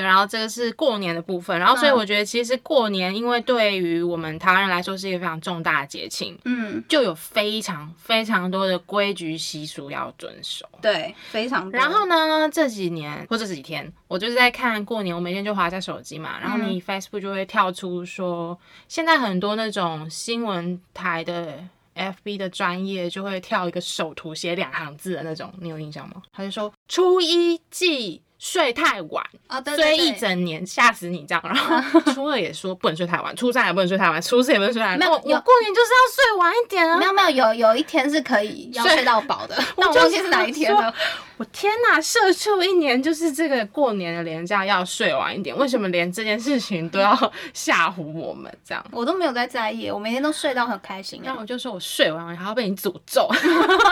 [0.00, 10.66] 对，然后这个是过年的部分，然后所以我觉得其实过年，因为对于我们台湾人来说是一个非常重大的节庆，嗯，就有非常非常多的规矩习俗要遵守。
[10.80, 11.70] 对，非常。
[11.72, 18.58] 然后呢，这几年或者这几天，我就是在看过年，我每天就划下手机嘛，然后你 Facebook 就会跳出说，
[18.88, 19.58] 现在很多。
[19.58, 21.58] 那种新闻台的
[21.96, 26.22] FB 的专业就会跳一个首图写两行字的那种，你有印象吗？
[26.32, 28.22] 他就说初一忌。
[28.38, 34.98] 睡太晚啊，睡一整年吓死你这样，然后 初二也说不能睡太晚，初三也不能睡太晚，初四也不能睡太晚。
[34.98, 36.96] 没有，我过年就是要睡晚一点啊。
[36.98, 40.94] 没有没有，有有一天是可以要睡到饱的，那 我忘记是哪一天了。
[41.36, 47.16] 我天哪，社畜一年就是这个过年的年假要睡晚一点，为什么连这件事情都要
[47.52, 48.84] 吓唬我们这样？
[48.92, 51.20] 我都没有在在意，我每天都睡到很开心。
[51.24, 53.28] 然后我就说我睡完还要被你诅咒，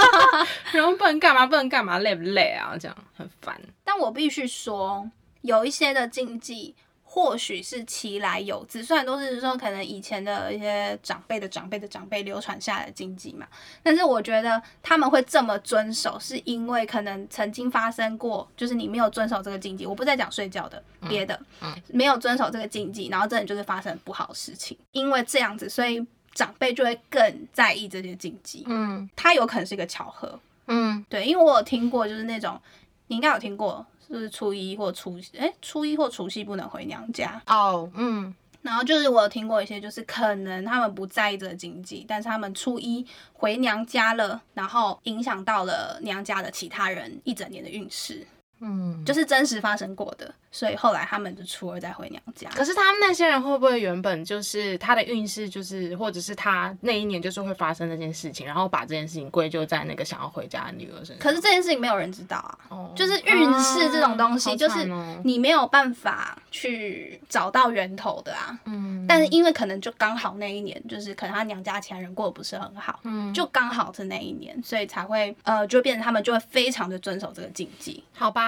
[0.73, 2.75] 然后不能干嘛不能干嘛，累不累啊？
[2.81, 3.61] 这样很烦。
[3.87, 5.09] 但我必须说，
[5.43, 13.47] 有一些的禁忌或许是其来有自，虽然都是说可能以前的一些长辈的长辈的长辈流传下来的禁忌嘛，
[13.85, 21.41] 但是我觉得他们会这么遵守，是因为可能曾经发生过，就是你没有遵守这个禁忌，我不在讲睡觉的，别的，
[21.87, 32.61] 没有遵守这个禁忌，然后真的就是发生不好的事情，因为这样子，所以长辈就会更在意这些禁忌，嗯，它有可能是一个巧合，嗯，对，因为我有听过，就是那种。
[33.09, 37.41] 你应该有听过，就是初一或除哎初一或除夕不能回娘家。
[37.47, 48.27] 哦，嗯，然后就是我有听过一些，就是可能他们不在意这个经济，但是他们初一回娘家了，然后影响到了娘家的其他人一整年的运势，
[48.61, 50.33] 嗯，就是真实发生过的。
[50.51, 52.49] 所以后来他们就初二再回娘家。
[52.55, 61.19] 可是他们那些人会不会原本就是他的运势，就是或者是他那一年就是会发生这件事情，然后把这件事情归咎在那个想要回家的女儿身上？
[61.19, 62.59] 可是这件事情没有人知道啊。
[62.71, 62.93] 哦。
[62.97, 64.91] 就是运势这种东西，就是
[65.23, 68.59] 你没有办法去找到源头的啊。
[68.65, 69.05] 嗯。
[69.07, 78.03] 但是因为可能就刚好那一年，就是可能他娘家其他人过得不是很好，嗯，就刚好是那一年，所以才会呃，就变成他们就会非常的遵守这个禁忌。
[78.15, 78.46] 好吧。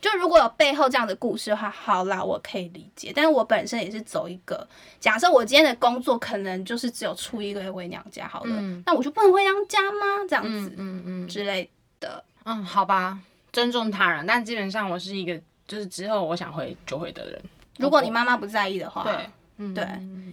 [0.00, 3.10] 就如果有背后这样的故事的话，好啦，我可以理解。
[3.16, 4.68] 但是我本身也是走一个
[5.00, 8.54] 假设，我今天的工作可能就是只有出一个月回娘家，好了，
[8.84, 10.26] 那我就不能回娘家吗？
[10.28, 12.22] 这样子，嗯嗯之类的。
[12.44, 13.18] 嗯，好吧，
[13.50, 17.42] 尊重他人，但基本上我是一个就是之后我想回就回的人。
[17.78, 19.30] 如果你妈妈不在意的话，对，
[19.74, 19.86] 对，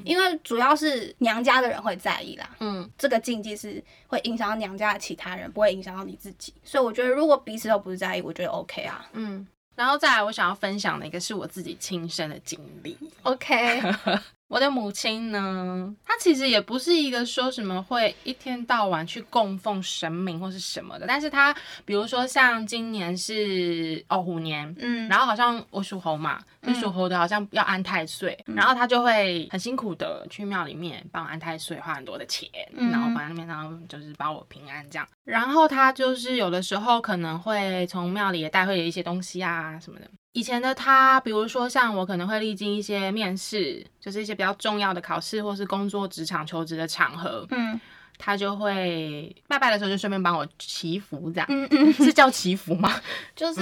[0.04, 2.50] 因为主要是娘家的人会在意啦。
[2.60, 6.54] 嗯，这个禁忌是会影响到娘家的其他人，不会影响到你自己。
[6.64, 9.08] 所以我觉得，如果彼此都不是在意，我觉得 OK 啊。
[9.14, 9.48] 嗯。
[9.76, 12.98] 然后再来，我想要分享的一个是我自己亲身的经历。
[13.24, 13.82] OK。
[14.52, 40.12] 我的母亲呢，她其实也不是一个说什么会一天到晚去供奉神明或是什么的，但是她比如说像今年是哦虎年，嗯，然后好像我属猴嘛，就属猴的好像要安太岁，然后她就会很辛苦的去庙里面帮安太岁，花很多的钱，然后把那边然后就是保我平安这样，然后她就是有的时候可能会从庙里也带回一些东西啊什么的。
[40.34, 47.80] 以前的他，比如说像我可能会历经一些面试，就是一些比较重要的考试，或是工作职场求职的场合，嗯，
[48.17, 52.96] 他就会拜拜的时候就顺便帮我祈福，这样，嗯嗯， 是叫祈福吗？
[53.36, 53.62] 就是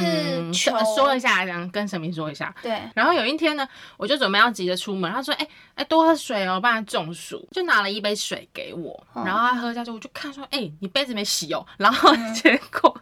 [0.96, 2.54] 说一下，这样跟神明说一下。
[2.62, 2.80] 对。
[2.94, 12.96] 然后有一天呢，我就准备要急着出门，他说：“哎哎，多喝水哦，不然中暑。”就拿了一杯水给我，然后他喝下去，我就看说：“哎，你杯子没洗哦。”然后结果。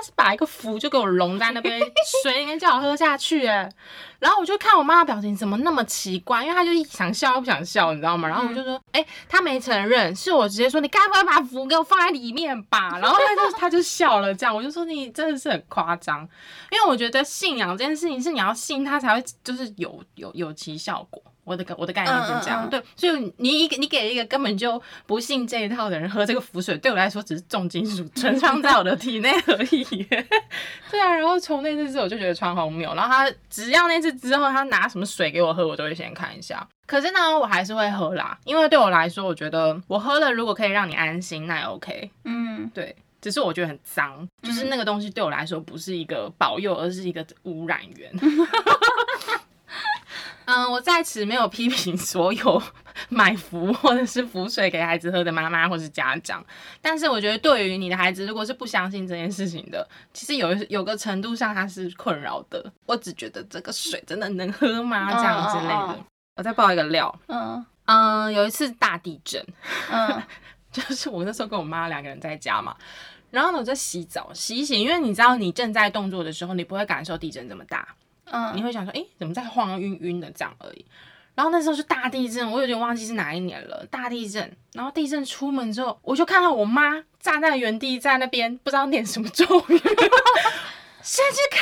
[0.00, 1.78] 他是把一个符就给我融在那边
[2.22, 3.70] 水里面叫我喝下去，哎，
[4.18, 8.26] 然后我就看我妈的表情怎么那么奇怪，因为她就想笑又不想笑，你知道吗？
[8.26, 12.96] 然后我就说，哎，她没承认，是我直接说，你该不会把符给我放在里面吧？
[12.98, 16.26] 然后她就她就笑了，这样我就说你真的是很夸张，
[16.70, 21.22] 因为我觉得信仰这件事情是你要信它才会就是有有有其效果。
[21.44, 29.84] 我的我的概念是这样，对，所以你一个你给一个根本就不信这一套的人喝这个浮水，对我来说只是重金属存放在我的体内而已。
[30.90, 36.66] 对啊，然后从那次之后我就觉得穿荒谬，然后他只要那次之后他拿什么水给我喝，我都会先看一下。
[36.86, 42.10] 可是呢，我还是会喝啦，因为对我来说，我觉得我喝了如果可以让你安心，那也 OK。
[42.24, 48.12] 嗯，对，只是我觉得很脏，就是那个东西对我来说不是一个保佑，而是一个污染源。
[50.50, 52.60] 嗯，我在此没有批评所有
[53.08, 56.44] 买福或者是符水给孩子喝的妈妈或是家长，
[56.82, 62.72] 但是我觉得对于你的孩子，如果是不相信这件事情的，其实有有个程度上他是困扰的。
[62.84, 65.12] 我只觉得这个水真的能喝吗？
[65.14, 66.04] 这样之类的。
[66.34, 67.16] 我再爆一个料。
[67.28, 69.44] 嗯嗯，有一次大地震，
[69.90, 70.20] 嗯，
[70.72, 72.76] 就是我那时候跟我妈两个人在家嘛，
[73.30, 77.86] 然后呢我在洗澡洗洗，因为你知道你正在动作的时候，你不会感受地震这么大。
[78.30, 80.84] 嗯，你会想说，哎，怎么在晃晕晕的这样而已。
[81.34, 83.86] 然后那时候是大地震，我有点忘记是哪一年了。
[83.90, 89.80] 大地震，然后地震出门之后，我就看到我妈站在原地，在那边不知道念什么咒语。
[91.02, 91.60] 先去开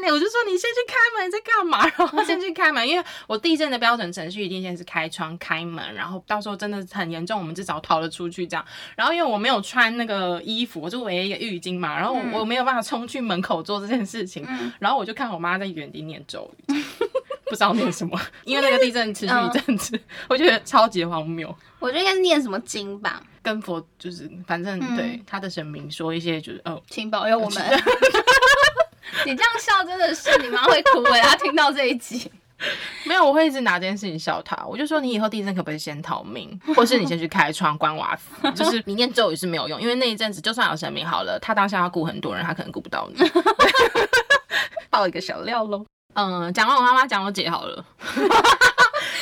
[0.00, 1.86] 门，我就说你先去开门，你在干嘛？
[1.96, 8.64] 然后先去开门，因为我地震的标准程序一定先是开窗开门，然后到时候真的很严重，我们至少逃得出去这样。
[8.96, 14.46] 然后因为我没有穿那个衣服，我就围一个浴巾嘛，然后我没有办法冲去门口做这件事情。
[14.78, 16.74] 然后我就看我妈在原地念咒语，
[17.46, 21.54] 不知道念什么， 因为那个地震持续一阵子，我觉得超级荒谬。
[21.78, 27.82] 我觉得应该是念什么经吧，跟佛就是反正对他的神明说一些就是哦，请保佑我们。
[29.26, 32.30] 你这样笑真的是你妈会哭哎，她听到这一集，
[33.04, 34.56] 没有，我会一直拿这件事情笑她。
[34.66, 43.30] 我就说你以后地震可不可以先逃命， 或是你先去开窗关瓦斯，就是你念咒语是没有用，因为那一阵子就算有神明好了，他当下要顾很多人，他可能顾不到你。
[44.90, 47.84] 爆一个小料喽，嗯，讲完我妈妈，讲我姐好了。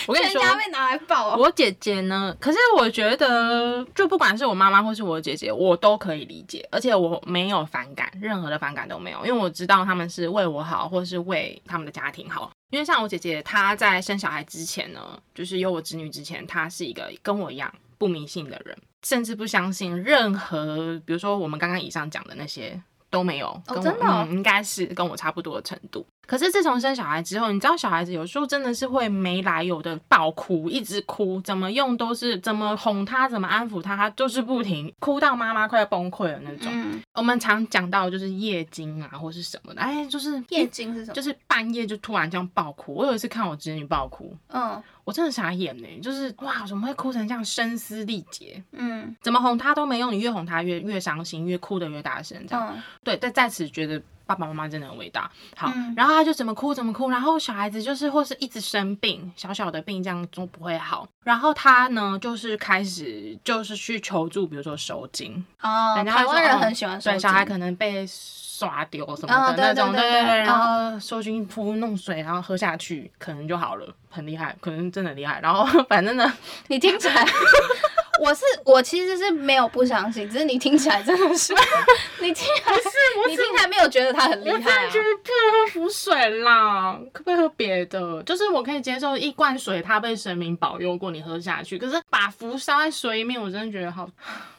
[0.09, 1.37] 我跟你说，被拿来抱。
[1.37, 2.35] 我姐姐呢？
[2.41, 12.51] 可是我觉得，就不管是我妈妈或是我姐姐，我都可以理解，而且我没有反感，任何的反感都没有，因为我知道他们是为我好，或是为他们的家庭好。
[12.71, 15.01] 因为像我姐姐，她在生小孩之前呢，
[15.35, 23.61] 就是有我侄女之前，她是一个跟我一样不迷信的人，甚至不相信任何，比如说我们刚刚以上讲的那些都没有。
[23.83, 26.07] 真的，应该是跟我差不多的程度。
[26.27, 36.71] 可是自从生小孩之后，你知道小孩子有时候真的是会没来由的爆哭，一直哭，怎么用都是怎么哄他，怎么安抚他，他就是不停哭到妈妈快要崩溃了那种。
[37.15, 41.15] 我们常讲到就是夜惊啊，或是什么的，哎，就是夜惊是什么？
[41.15, 42.95] 就是半夜就突然这样爆哭。
[42.95, 48.63] 我有一次看我侄女爆哭，嗯，我真的傻眼呢，就是哇，怎么会哭成这样声嘶力竭？
[48.71, 52.81] 嗯，怎么哄他都没用，你越哄他越越伤心，越哭的越大声，这样。
[53.03, 54.01] 对，但在此觉得。
[54.35, 55.29] 爸爸妈妈真的很伟大。
[55.57, 61.09] 好，然后他就怎么哭怎么哭，然后小孩子就是或是一直生病，小小的病这样都不会好。
[61.25, 75.41] 然后他呢，就是开始就是去求助，比如说收金哦，台湾人很喜欢收对，小孩可能被刷丢什么的那种，对对对，然后收金铺弄水，然后喝下去可能就好了，很厉害，可能真的厉害。
[75.41, 76.33] 然后 反正呢，
[76.69, 77.27] 你听起来。
[78.21, 81.55] 我是我其实是没有不相信，只是你听起来真的是，
[82.21, 82.89] 你听还是
[83.27, 84.85] 你听起来没有觉得他很厉害啊？
[84.85, 88.23] 我觉得不能喝符水啦，可不可以喝别的？
[88.25, 91.79] 就是我可以接受一罐水，它被神明保佑过，你喝下去。
[91.79, 94.07] 可是把符烧在水里面，我真的觉得好。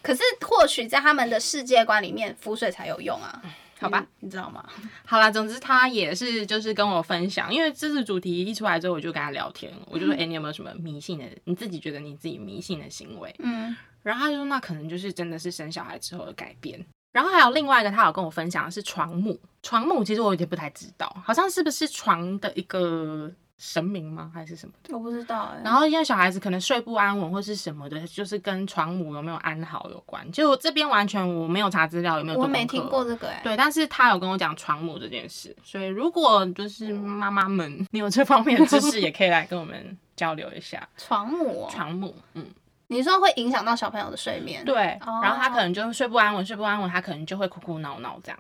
[0.02, 3.40] 可是或许在他们的世界观里面，符水才有用啊。
[3.82, 4.64] 好吧，你知道吗？
[5.06, 11.26] 好啦，总之他也是就是跟我分享，因为这次主题一出来之后，我就跟他聊天，我就说，哎，你有没有什么迷信的？
[11.46, 13.36] 你自己觉得你自己迷信的行为？
[13.40, 16.80] 嗯，然后他就说，那可能就是真的是生小孩之后的改变。
[17.12, 23.32] 然后还有另外一个，他有跟我分享的是床母，床母其实我有点不太知道，好像是不是床的一个。
[23.64, 24.32] 神明吗？
[24.34, 24.92] 还是什么的？
[24.92, 25.62] 我不知道哎。
[25.64, 30.30] 然后因为小孩子可能睡不安稳或是什么的，就是跟床母有没有安好有关。
[30.32, 32.40] 就这边完全我没有查资料，有没有？
[32.40, 33.40] 我没听过这个哎。
[33.44, 40.90] 对，但是他有跟我讲床母这件事，所以如果就是妈妈们，你有这方面的知识，也可以来跟我们交流一下。
[40.98, 42.44] 床母，床母，嗯，
[42.88, 44.66] 你说会影响到小朋友的睡眠？
[44.66, 48.40] 对，然后他可能就睡不安稳，睡不安稳，他可能就会哭哭闹闹这样。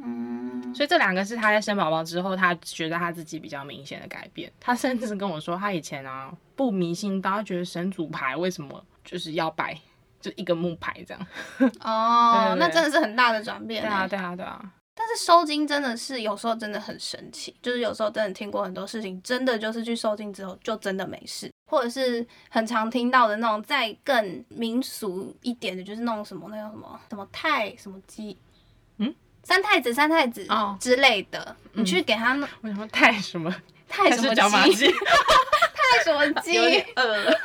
[0.00, 4.50] 嗯，所以这两个是他在生宝宝之后，他觉得他自己比较明显的改变。
[4.60, 9.76] 他甚至跟我说，他以前啊不迷信，他觉得神主牌为什么就是要摆
[10.20, 11.26] 就一个木牌这样。
[11.82, 13.82] 哦，那真的是很大的转变。
[13.82, 14.72] 对啊，对啊，对啊。
[14.94, 28.36] 但是收金真的是有时候真的很神奇，就是有时候真的听过很多事情，真的就是去收金之后就真的没事，或者是很常听到的那种再更民俗一点的，就是那种什么那个什么什么太什么鸡。
[29.48, 30.46] 三太子、三太子
[30.78, 32.46] 之类的，你去给他弄。
[32.60, 33.50] 为什么太什么？
[33.88, 34.92] 太什么鸡？
[34.92, 36.58] 太什么鸡？
[36.94, 37.38] 呃，之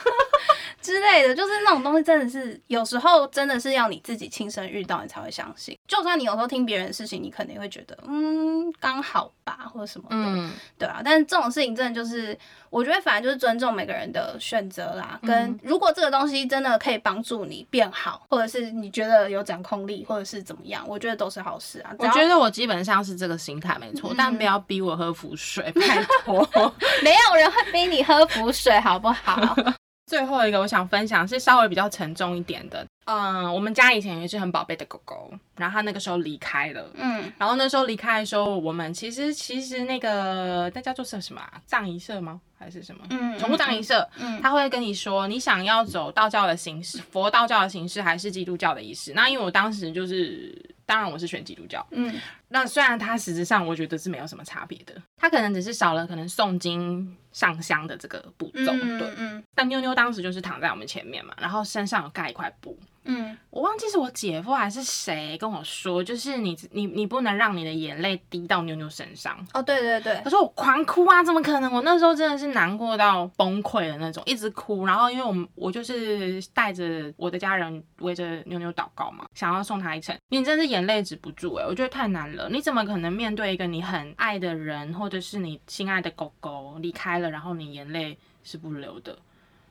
[1.03, 5.77] 类的，就是那种东西，真的是有时候真的是要你自己亲身遇到，你才会相信。
[5.87, 11.01] 就算你有时候听别人的事情，你肯定会觉得，嗯，刚好吧，或者什么的，对啊。
[11.05, 12.37] 但是这种事情真的就是，
[12.69, 15.19] 我觉得反正就是尊重每个人的选择啦。
[15.21, 21.91] 跟如果这个东西真的可以帮助你变好，或者是你觉得有掌控力，或者是怎么样，我觉得都是好事啊。
[21.99, 26.47] 我觉得我基本上是这个心态没错，但不要逼我喝浮水，拜托。
[27.03, 29.55] 没有人会逼你喝浮水，好不好？
[30.05, 41.61] 最后一个我想分享是稍微比较沉重一点的，嗯，我们家以前有一只很宝贝的狗狗，然后它那个时候离开了，嗯，然后那时候离开的时候，我们其实其实那个大家做是什么啊？
[41.65, 42.39] 葬仪社吗？
[42.63, 43.05] 还是什么？
[43.09, 49.13] 嗯，宠物葬仪社，嗯，他会跟你说你想要走道教的形式，佛道教的形式还是基督教的仪式？
[49.13, 50.73] 那因为我当时就是。
[50.85, 52.13] 当然我是选基督教，嗯，
[52.49, 62.77] 那虽然它实质上我觉得是没有什么差别的，它可能只是少了可能诵经上香的这个步骤，对，嗯，但妞妞当时就是躺在我们前面嘛，然后身上有盖一块布。
[63.05, 69.37] 嗯，我忘记是我姐夫还是谁跟我说，就是你你你不能让你的眼泪滴到妞妞身上。
[69.53, 71.71] 哦，对对对，他说我狂哭啊，怎么可能？
[71.73, 74.85] 我那时候真的是难过到崩溃的那种，一直哭。
[74.85, 82.47] 然后因为我们我就是带着我的家人围着妞妞祷告嘛，想要送她一程，你真是眼泪止不住哎，我觉得太难了。
[82.49, 89.17] 你怎么可能面对一个你很爱的人，或者是你心爱的狗狗离开了，然后你眼泪是不流的？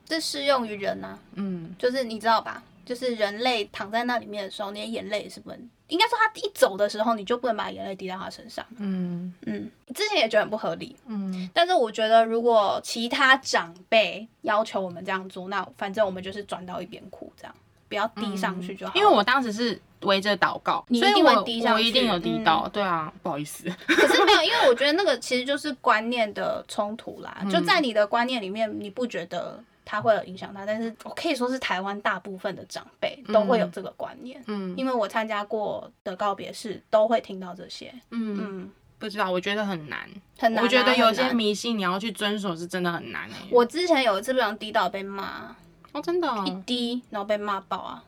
[0.05, 2.61] 这适用于人啊，嗯，就是你知道吧？
[2.85, 8.65] 就是人类躺在那里面的时候，你的眼泪是不能，应该说他一走的时候，你就不能把眼泪滴到他身上。
[8.77, 10.95] 嗯嗯，之前也觉得很不合理。
[11.05, 17.55] 嗯，但是我觉得如果其他长辈要求我们这样做，那反正我们就是转到一边哭，这样
[17.87, 18.93] 不要滴上去就好。
[18.95, 22.67] 因为我当时是围着祷告，你一定会滴上去，我一定有滴到。
[22.67, 23.69] 对啊，不好意思。
[23.87, 27.43] 可是没有，因为我觉得那个其实就是观念的冲突啦。
[27.49, 29.63] 就在你的观念里面，你不觉得？
[29.85, 40.07] 他会有影响他，但是我可以说是台湾大部分的长辈都会有这个观念，嗯，因为我参加过的告别式都会听到这些，嗯嗯，不知道，我觉得很难，
[40.39, 43.35] 很难，我觉得有些迷信你要去遵守是真的很难哎。
[43.51, 45.55] 我之前有一次不小心滴到被骂，
[45.91, 48.03] 哦，真的，一滴然后被骂爆啊，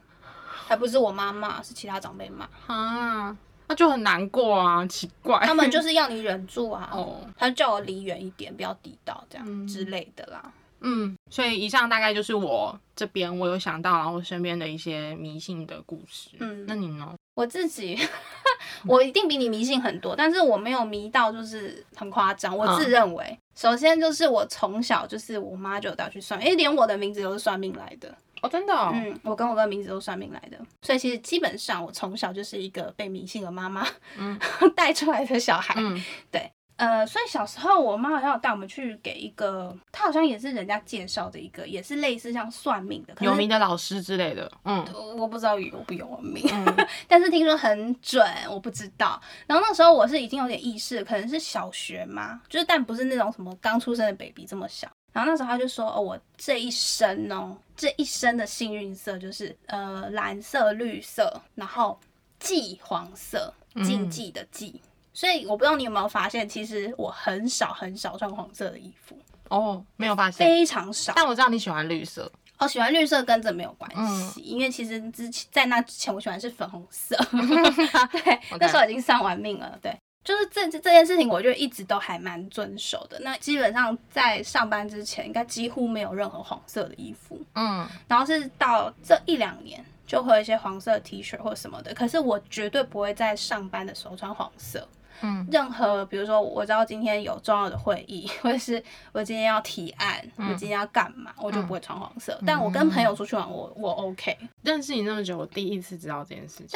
[0.68, 3.36] 还不是我妈骂，是其他长辈骂啊，
[3.68, 10.52] 那就很难过啊，奇怪，他们就 是要你忍住啊，哦，他就叫我离远一点，不要滴到这样之类的啦。
[10.88, 16.30] 嗯，所以以上大概就是我这边我有想到，然后身边的一些迷信的故事。
[16.40, 17.14] 嗯，那你呢？
[17.34, 18.00] 我自己，
[18.88, 22.56] 我一定比你迷信很多，但是我没有迷到就是很夸张。
[22.56, 28.16] 我自认为，首先就是我从小就是我妈就带去算，因为，连我的名字都是算命来的。
[28.42, 28.74] 哦，真的？
[28.94, 33.86] 嗯，我跟我哥名字都算命来的，所以其实基本上我从小就是一个被迷信的妈妈
[34.76, 35.74] 带出来的小孩。
[35.78, 36.00] 嗯，
[36.32, 36.52] 对。
[36.78, 44.52] 呃，所以小时候我妈好像有带我们去给一个，她好像也是人家介绍的一个，也是类似像算命的，有名的老师之类的。
[44.66, 44.86] 嗯，
[45.18, 46.44] 我不知道有不有名，
[47.08, 49.22] 但是听说很准，我不知道。
[49.48, 54.88] 然后那时候我是已经有点意识，可能是小学嘛，就是但不是那种什么刚出生的 baby 这么小。
[55.14, 61.98] 然后那时候他就说，哦，我这一生哦，这一生的幸运色就是呃蓝色、绿色，然后
[62.38, 63.54] 忌黄色，
[63.86, 64.82] 禁忌的忌。
[65.16, 71.14] 所以我不知道你有没有发现，其实我很少很少穿黄色的衣服哦，没有发现，非常少。
[71.16, 73.90] 但我知道你喜欢绿色，哦，喜欢绿色跟这没有关
[74.34, 77.16] 系，因为其实之前在那之前我喜欢是粉红色，
[78.12, 83.18] 对，那时候已经丧完命了，对，就是这这件事情，我就一直都还蛮遵守的。
[83.22, 94.86] 那基本上在上班之前，应该几乎没有任何黄色的衣服，嗯，然后是到这一两年就会有一些黄色 T 恤或什么的，可是我绝对不会在上班的时候穿黄色。
[95.26, 102.40] 嗯，任何比如说我知道今天有重要的会议， 或者是我今天要提案，我今天要干嘛，我就不会穿黄色。
[102.46, 104.38] 但我跟朋友出去玩，我我 OK。
[104.62, 106.68] 认识你那么久，我第一次知道这件事情。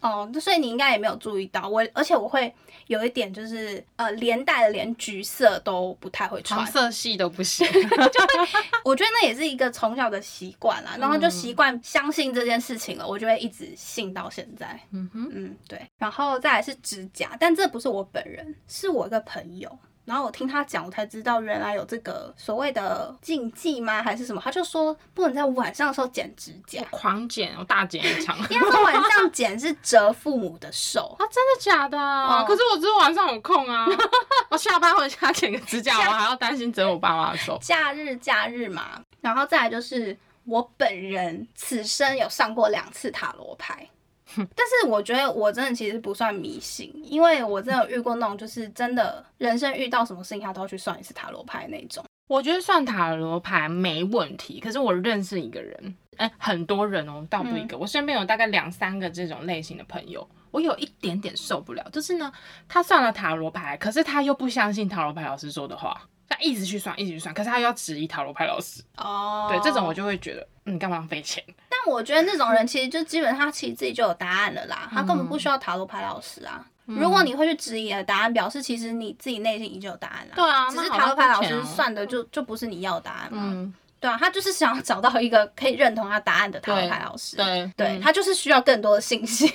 [0.00, 2.52] 但哦，所以你应该也没有注意到我，而且我会
[2.86, 7.66] 有一点就是呃，连带的连橘色都不太会穿，黄色系都不行。
[8.84, 14.78] 我觉得那也是一个从小的习惯啦，然后就习惯相信这件事情了，我就会一直信到现在。
[14.92, 17.88] 嗯哼，嗯对，然后再来是指甲，但这不是。
[17.88, 24.02] 我本人是我一个朋友，然后我听他讲，我才知道原来有这个所谓的禁忌吗？
[24.02, 24.40] 还是什么？
[24.42, 28.36] 他就说不能在晚上的时候剪指甲，狂剪，我大剪一场。
[28.48, 31.98] 因为晚上剪是折父母的手 啊，真的假的？
[32.46, 33.86] 可是我只有晚上有空啊，
[34.50, 37.58] 我下班回家剪个指甲， 我还要担心折我爸妈的手。
[37.60, 43.86] 假日假日嘛，然后再来就是我本人此生有上过两次塔罗牌。
[44.36, 52.04] 但是我觉得我真的其实不算迷信，因为我真的遇过那种就是真的人生遇到什么事情他都要去算一次塔罗牌那种。
[52.28, 62.30] 我觉得算塔罗牌没问题，可是我认识一个人，哎，很多人哦，倒不一个，我身边有大概两三个这种类型的朋友，我有一点点受不了，就是呢，
[62.68, 68.82] 他算了塔罗牌，可是他又不相信塔罗牌老师说的话，他一直去算，一直去算，可是他又要质疑塔罗牌老师。
[68.98, 71.42] 哦，对，这种我就会觉得，你干嘛浪费钱？
[71.88, 76.62] 但我觉得那种人其实就基本上他其实自己就有答案了啦，他根本不需要塔罗牌老师啊。
[76.84, 80.34] 如果你会去质疑的答案，表示其实你自己内心已经有答案了。
[80.34, 83.72] 对啊，只是塔罗牌老师算的就就不是你要的答案嘛。
[84.00, 87.36] 对啊，他就是想要找到一个可以认同他答案的塔罗牌老师。
[87.36, 89.48] 对，对他就是需要更多的信心。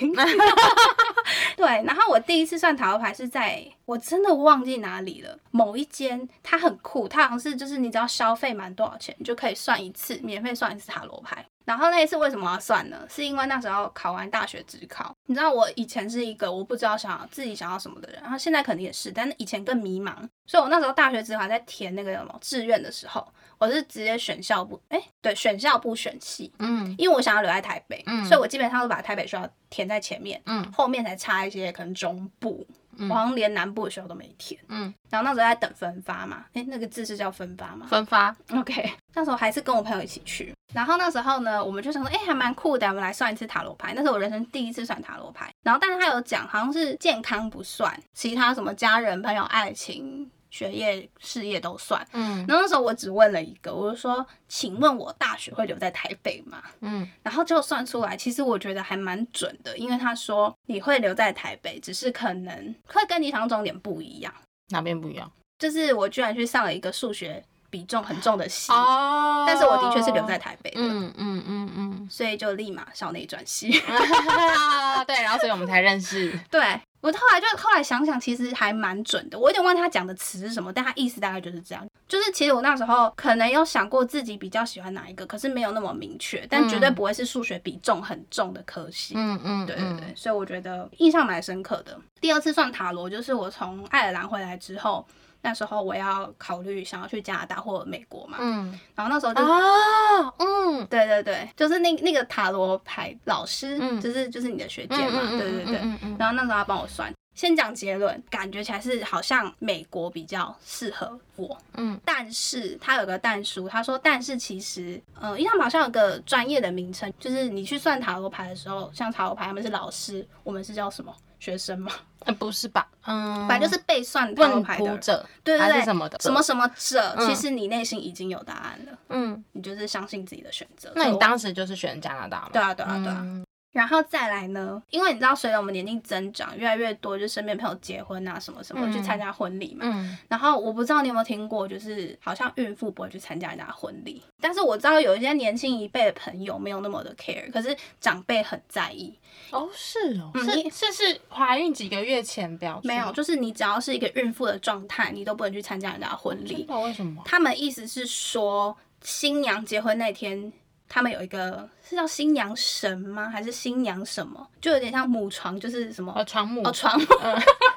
[1.56, 11.44] 对，然后我第一次算塔罗牌是在我真的忘记哪里了，某一间，它很酷，它好像是就是你只要消费满多少钱，你就可以算一次，免费算一次塔罗牌。
[11.64, 13.06] 然后那一次为什么要算呢？
[13.08, 20.14] 是因为那时候考完大学只考，你知道我以前是一个我不知道想自己想要什么的人，然后现在肯定也是，但是以前更迷茫，
[20.46, 23.26] 所以我那时候大学职考在填那个什么志愿的时候，
[23.58, 32.66] 我是直接选校部，哎，对，选校部选系，嗯，因为我想要留在台北，嗯，所以我基本上都把台北学校填在前面，嗯，后面才差一些可能中部。
[32.96, 37.88] 我好像连南部的学校都没填，嗯，然后那时候在等分发嘛，哎，那个字是叫分发吗？
[37.90, 50.30] 分发，OK，那时候还是跟我朋友一起去，然后那时候呢，我们就想说，哎，还蛮酷的，我们来算一次塔罗牌，那是我人生第一次算塔罗牌，然后但是他有讲，好像是健康不算，其他什么家人、朋友、爱情。
[50.50, 56.62] 学业、事业都算，嗯，然后那时候我只问了一个，我就说，请问我大学会留在台北吗？
[56.80, 64.32] 嗯，然后就算出来，其实我觉得还蛮准的，因为他说你会留在台北，只是可能会跟你想象中点不一样。
[64.68, 65.28] 哪边不一样？
[65.58, 67.44] 就是我居然去上了一个数学
[67.74, 73.68] 比重很重的系，哦，但是我的确是留在台北的，嗯嗯嗯嗯，所以就立马校内转系，
[75.08, 76.62] 对，然后所以我们才认识， 对。
[77.00, 79.38] 我后来就后来想想，其实还蛮准的。
[79.38, 81.86] 我有点忘他讲的词是什么，但他意思大概就是这样。
[82.08, 86.46] 就是其实我那时候可能有想过自己比较喜欢哪一个，可是没有那么明确。
[86.48, 89.12] 但绝对不会是数学比重很重的科系。
[89.18, 90.14] 嗯嗯，对对对。
[90.16, 91.94] 所以我觉得印象蛮深刻的。
[92.22, 95.06] 第二次算塔罗，就是我从爱尔兰回来之后。
[95.44, 105.74] 那时候我要考虑想要去加拿大或美国嘛，嗯，然后那时候就啊，嗯，对对对，就是那那个塔罗牌老师，嗯，就是就是你的学姐嘛，对对对，
[106.18, 121.14] 然后那时候他帮我算，先讲结论，感觉起来是好像美国比较适合我，嗯，但是他有个但书，他说但是其实，嗯，因为他们好像有个专业的名称，就是你去算塔罗牌的时候，像塔罗牌他们是老师，我们是叫什么？
[121.44, 121.92] 学生吗？
[122.24, 122.88] 呃，不是吧？
[123.04, 128.98] 嗯，反正就是被算塔罗牌的者，对对对，什么的，什么什么者，其实你内心已经有答案了。
[129.10, 130.90] 嗯，你就是相信自己的选择。
[130.96, 132.50] 那你当时就是选加拿大吗？
[132.50, 133.26] 对啊，对啊，对啊。
[133.74, 134.80] 然后再来呢？
[134.90, 139.80] 因为你知道，随着我们年龄增长，越来越多就身边朋友结婚啊，什么什么去参加婚礼嘛。
[139.82, 140.16] 嗯。
[140.28, 149.12] 然后我不知道你有没有听过，就是好像孕妇不会去参加人家婚礼，但是我知道有一些年轻一辈的朋友没有那么的 care，可是长辈很在意。
[149.50, 156.54] 哦，是哦，是是是，怀孕几个月前不要没有，就是你只要是一个孕妇的状态，你都不能去参加人家婚礼。
[156.54, 157.20] 不知道为什么？
[157.24, 160.52] 他们意思是说，新娘结婚那天。
[160.88, 163.28] 他们有一个是叫新娘神吗？
[163.28, 164.46] 还是新娘什么？
[164.60, 166.12] 就有点像母床，就是什么？
[166.16, 166.62] 哦，床母。
[166.64, 167.06] 哦，床母。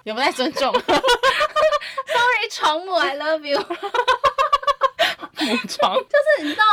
[0.03, 0.71] 有没有在尊重？
[2.07, 3.59] Sorry，床母，I love you。
[5.39, 5.95] 母床。
[5.95, 6.63] 就是你知道，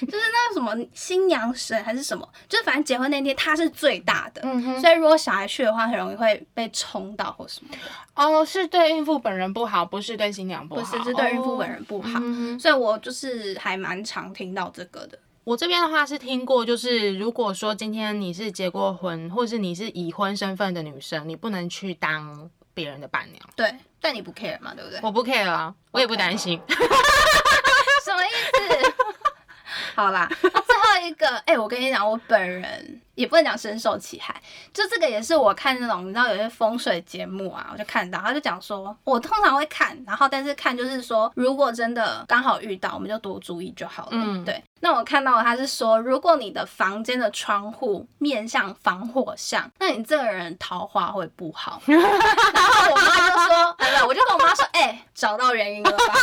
[0.00, 2.28] 就是那个什么新娘神还是什么？
[2.48, 7.74] 就是反正结婚那天他是最大的，嗯所以如果小孩去的话，很容易会被冲到或什么。
[8.14, 10.80] 哦，是对孕妇本人不好，不是对新娘不好。
[10.80, 12.20] 不是，是对孕妇本人不好。
[12.58, 15.18] 所以我就是还蛮常听到这个的。
[15.50, 23.42] 我这边的话是听过，就是如果说今天你是结过婚，或是你是已婚身份的女生，你不能去当别人的伴娘。
[23.56, 25.00] 对，但你不 care 嘛，对不对？
[25.02, 26.56] 我不 care 啊，我也不担心。
[28.04, 28.94] 什么意思？
[29.96, 33.00] 好啦，最后一个，哎，我跟你讲，我本人。
[33.16, 34.34] 也不能讲深受其害，
[34.72, 44.10] 就这个也是我看那种你知道有些风水节目啊，我就看到他就讲说，我通常会看，然后但是看就是说，如果真的刚好遇到，我们就多注意就好了。
[44.12, 44.62] 嗯，对。
[44.80, 51.82] 那我看到他是说，如果你的房间的窗户面向防火巷，那你这个人桃花会不好。
[51.86, 56.14] 然后我妈就说，没有，我就跟我妈说，哎，找到原因了吧？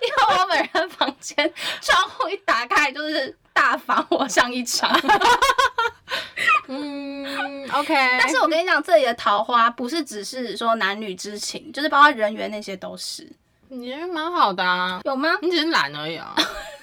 [0.00, 4.90] 因为我本人房间窗户一打开就是大房我上一场。
[6.68, 7.94] 嗯，OK。
[7.94, 13.30] 但是我跟你讲，这里的桃花不是只是说男女之情，就是包括人缘那些都是。
[13.68, 15.28] 你人蛮好的啊，有吗？
[15.42, 16.34] 你只是懒而已啊。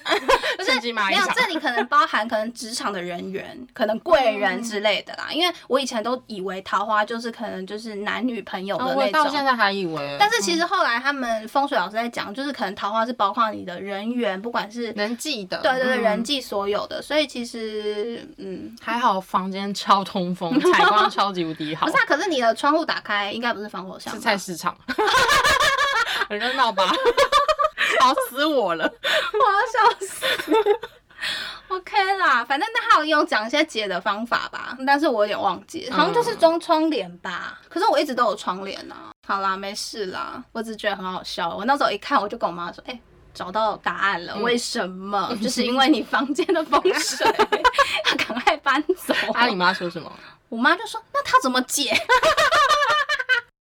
[0.58, 5.28] 不是没有，这里可能包含可能职场的人员， 可能贵人之类的啦。
[5.32, 10.16] 因为我以前都以为桃花就是可能就是男女朋友的那种，到现在还以为。
[10.20, 17.00] 但是其实后来他们风水老师在讲，就是可能桃花是包括你的人缘，不管是人际的，对对对，人际所有的。
[17.00, 21.86] 所以其实嗯，还好房间超通风，采光超级无敌好。
[21.86, 24.76] 不是，啊，可是你的窗户打开应该不是防火墙，是菜市场，
[26.28, 26.84] 很热闹吧？
[27.98, 28.84] 吵死我了，
[29.32, 29.60] 我要
[29.94, 30.52] 笑死。
[31.68, 37.58] OK 啦，反正那还有用讲一些解的方法吧，但是我有点忘记，好像就是装窗帘吧。
[37.68, 39.10] 可是我一直都有窗帘啊。
[39.26, 41.54] 好啦，没事啦，我只是觉得很好笑。
[41.56, 43.00] 我那时候一看，我就跟我妈说：“哎，
[43.32, 45.34] 找到答案了，为什么？
[45.42, 47.26] 就是因为你房间的风水，
[48.04, 50.12] 他赶快搬走。”啊，你妈说什么？
[50.50, 51.90] 我妈就说：“那他怎么解？”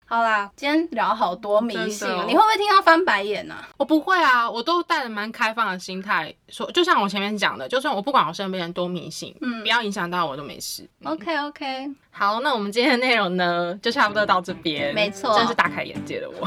[0.10, 3.56] 好啦，今天聊好多迷信，你会不会听到翻白眼呢？
[3.78, 10.90] 我不会啊，我都带着蛮开放的心态说，就像我前面讲的，就算我不管我身边人多迷信，嗯，不要影响到我都没事。
[11.04, 11.92] OK OK。
[12.20, 14.94] 好，那我们今天的内容呢，就差不多到这边。
[14.94, 16.46] 没错，真是大开眼界的我。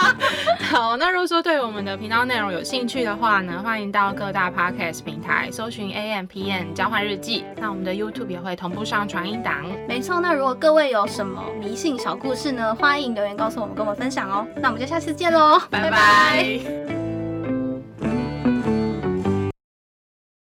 [0.70, 7.46] 好，那如果说对我们的频道内容有兴趣的话呢，欢迎到各大 podcast 平台搜寻 A M P N 交换日记。
[7.56, 9.64] 那我们的 YouTube 也会同步上传音档。
[9.88, 14.46] 没错，那如果各位有什么迷信小故事呢，欢迎留言告诉我们，跟我们分享哦。
[14.56, 16.97] 那我们就下次见喽，拜拜。